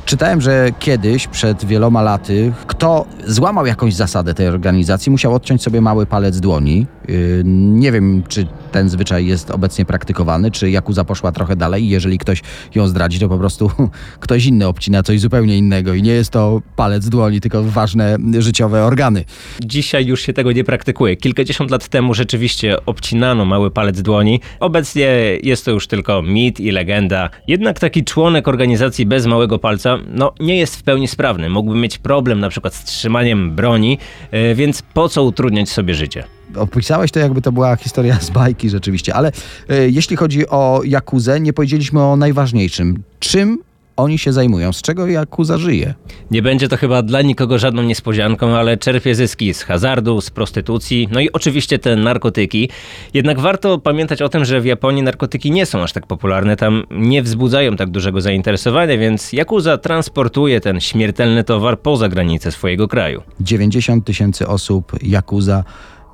Czytałem, 0.06 0.42
że 0.42 0.70
kiedyś, 0.80 1.28
przed 1.28 1.66
wieloma 1.66 2.02
laty, 2.02 2.54
kto 2.68 3.06
złamał 3.26 3.66
jakąś 3.66 3.94
zasadę 3.94 4.34
tej 4.34 4.48
organizacji, 4.48 5.12
musiał 5.12 5.34
odciąć 5.34 5.64
sobie 5.64 5.82
mały 5.82 6.06
palec 6.06 6.40
dłoni. 6.40 6.86
Yy, 7.08 7.44
Nie 7.46 7.92
wiem, 7.92 8.24
czy 8.28 8.48
ten 8.72 8.90
zwyczaj 8.90 9.26
jest 9.26 9.52
obecnie 9.52 9.86
praktykowany, 9.86 10.52
czy 10.52 10.70
Jakuza 10.70 11.04
poszła 11.04 11.32
trochę 11.32 11.56
dalej 11.56 11.84
i 11.84 11.90
jeżeli 11.90 12.18
ktoś 12.18 12.42
ją 12.76 12.88
zdradzi, 12.88 13.20
to 13.20 13.30
po 13.30 13.38
prostu 13.38 13.72
ktoś 14.20 14.46
inny 14.46 14.68
obcina 14.68 15.04
coś 15.04 15.20
zupełnie 15.20 15.58
innego 15.58 15.94
i 15.94 16.02
nie 16.02 16.12
jest 16.12 16.32
to 16.32 16.62
palec 16.76 17.10
dłoni, 17.10 17.42
tylko 17.42 17.64
ważne 17.64 18.18
życiowe 18.40 18.84
organy. 18.84 19.26
Dzisiaj 19.62 20.06
już 20.06 20.22
się 20.22 20.34
tego 20.34 20.52
nie 20.52 20.64
praktykuje. 20.64 21.16
Kilkadziesiąt 21.16 21.72
lat 21.72 21.88
temu 21.88 22.14
rzeczywiście 22.14 22.86
obcinano 22.86 23.46
mały 23.46 23.72
palec 23.72 24.02
dłoni. 24.02 24.40
Obecnie 24.60 25.08
jest 25.44 25.66
to 25.66 25.72
już 25.72 25.88
tylko 25.88 26.22
mit 26.22 26.60
i 26.60 26.72
legenda. 26.72 27.30
Jednak 27.48 27.80
taki 27.80 28.04
członek 28.04 28.48
organizacji 28.48 29.06
bez 29.06 29.26
małego 29.26 29.60
palca, 29.60 29.98
no 30.08 30.34
nie 30.40 30.58
jest 30.58 30.76
w 30.76 30.84
pełni 30.84 31.08
sprawny. 31.08 31.50
Mógłby 31.50 31.78
mieć 31.78 31.98
problem 31.98 32.40
na 32.40 32.50
przykład 32.50 32.76
z 32.76 32.84
trzymaniem 32.84 33.56
broni, 33.56 33.98
e, 34.32 34.56
więc 34.56 34.82
po 34.82 35.10
co 35.10 35.24
utrudniać 35.24 35.70
sobie 35.70 35.94
życie? 35.94 36.24
Opisałeś 36.56 37.12
to, 37.12 37.20
jakby 37.20 37.42
to 37.42 37.52
była 37.52 37.76
historia 37.76 38.20
z 38.20 38.30
bajki 38.30 38.70
rzeczywiście, 38.70 39.16
ale 39.16 39.32
y, 39.72 39.92
jeśli 39.92 40.16
chodzi 40.16 40.50
o 40.50 40.82
Jakuzę, 40.86 41.40
nie 41.40 41.54
powiedzieliśmy 41.54 42.04
o 42.04 42.16
najważniejszym. 42.16 43.04
Czym 43.20 43.58
oni 43.98 44.18
się 44.18 44.34
zajmują? 44.34 44.74
Z 44.74 44.82
czego 44.82 45.08
Jakuza 45.08 45.58
żyje? 45.58 45.94
Nie 46.32 46.42
będzie 46.42 46.68
to 46.68 46.78
chyba 46.78 47.02
dla 47.02 47.22
nikogo 47.22 47.58
żadną 47.58 47.84
niespodzianką, 47.84 48.56
ale 48.56 48.78
czerpie 48.78 49.16
zyski 49.16 49.54
z 49.54 49.64
hazardu, 49.64 50.22
z 50.22 50.30
prostytucji, 50.30 51.08
no 51.12 51.20
i 51.20 51.32
oczywiście 51.32 51.80
te 51.80 51.96
narkotyki. 51.96 52.70
Jednak 53.14 53.40
warto 53.40 53.80
pamiętać 53.80 54.22
o 54.22 54.30
tym, 54.30 54.46
że 54.46 54.62
w 54.62 54.66
Japonii 54.66 55.04
narkotyki 55.04 55.52
nie 55.52 55.66
są 55.66 55.84
aż 55.84 55.94
tak 55.94 56.08
popularne, 56.08 56.56
tam 56.56 56.84
nie 56.92 57.24
wzbudzają 57.24 57.76
tak 57.76 57.90
dużego 57.90 58.22
zainteresowania, 58.22 58.98
więc 58.98 59.34
Yakuza 59.34 59.78
transportuje 59.78 60.62
ten 60.62 60.82
śmiertelny 60.82 61.44
towar 61.44 61.80
poza 61.80 62.10
granice 62.10 62.52
swojego 62.52 62.88
kraju. 62.88 63.22
90 63.40 64.06
tysięcy 64.06 64.48
osób, 64.48 64.92
Jakuza, 65.02 65.64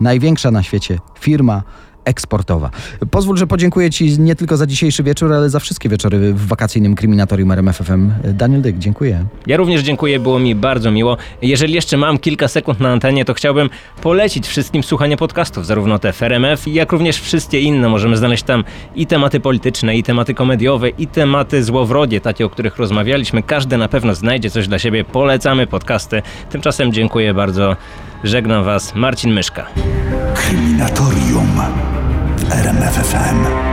największa 0.02 0.52
na 0.52 0.64
świecie 0.64 1.00
firma 1.20 1.64
eksportowa. 2.06 2.70
Pozwól, 3.12 3.38
że 3.38 3.48
podziękuję 3.48 3.90
Ci 3.90 4.20
nie 4.20 4.36
tylko 4.36 4.58
za 4.58 4.68
dzisiejszy 4.68 5.04
wieczór, 5.04 5.34
ale 5.34 5.50
za 5.50 5.60
wszystkie 5.60 5.90
wieczory 5.90 6.34
w 6.34 6.48
wakacyjnym 6.48 6.96
kryminatorium 6.96 7.52
RMFFM. 7.52 8.12
Daniel 8.24 8.62
Dyk, 8.62 8.78
dziękuję. 8.78 9.26
Ja 9.48 9.58
również 9.58 9.82
dziękuję, 9.82 10.20
było 10.20 10.40
mi 10.40 10.56
bardzo 10.56 10.92
miło. 10.92 11.18
Jeżeli 11.42 11.74
jeszcze 11.74 11.98
mam 11.98 12.18
kilka 12.18 12.48
sekund 12.48 12.80
na 12.80 12.90
antenie, 12.90 13.26
to 13.26 13.34
chciałbym 13.34 13.70
polecić 14.02 14.48
wszystkim 14.48 14.84
słuchanie 14.84 15.18
podcastów, 15.18 15.66
zarówno 15.66 16.00
te 16.00 16.14
w 16.14 16.24
RMF, 16.24 16.68
jak 16.68 16.92
również 16.92 17.20
wszystkie 17.20 17.60
inne. 17.60 17.90
Możemy 17.90 18.18
znaleźć 18.18 18.44
tam 18.44 18.64
i 18.96 19.08
tematy 19.08 19.40
polityczne, 19.40 19.98
i 19.98 20.04
tematy 20.04 20.34
komediowe, 20.34 20.90
i 20.90 21.08
tematy 21.08 21.64
złowrodzie, 21.64 22.22
takie, 22.22 22.46
o 22.46 22.50
których 22.50 22.78
rozmawialiśmy. 22.78 23.44
Każdy 23.44 23.78
na 23.78 23.88
pewno 23.88 24.16
znajdzie 24.16 24.50
coś 24.50 24.68
dla 24.68 24.80
siebie. 24.80 25.04
Polecamy 25.04 25.68
podcasty. 25.68 26.22
Tymczasem 26.50 26.94
dziękuję 26.94 27.34
bardzo. 27.34 27.76
Żegnam 28.24 28.64
Was, 28.64 28.96
Marcin 28.96 29.34
Myszka. 29.34 29.68
Kryminatorium 30.36 31.62
w 32.38 32.52
RMFFM. 32.52 33.71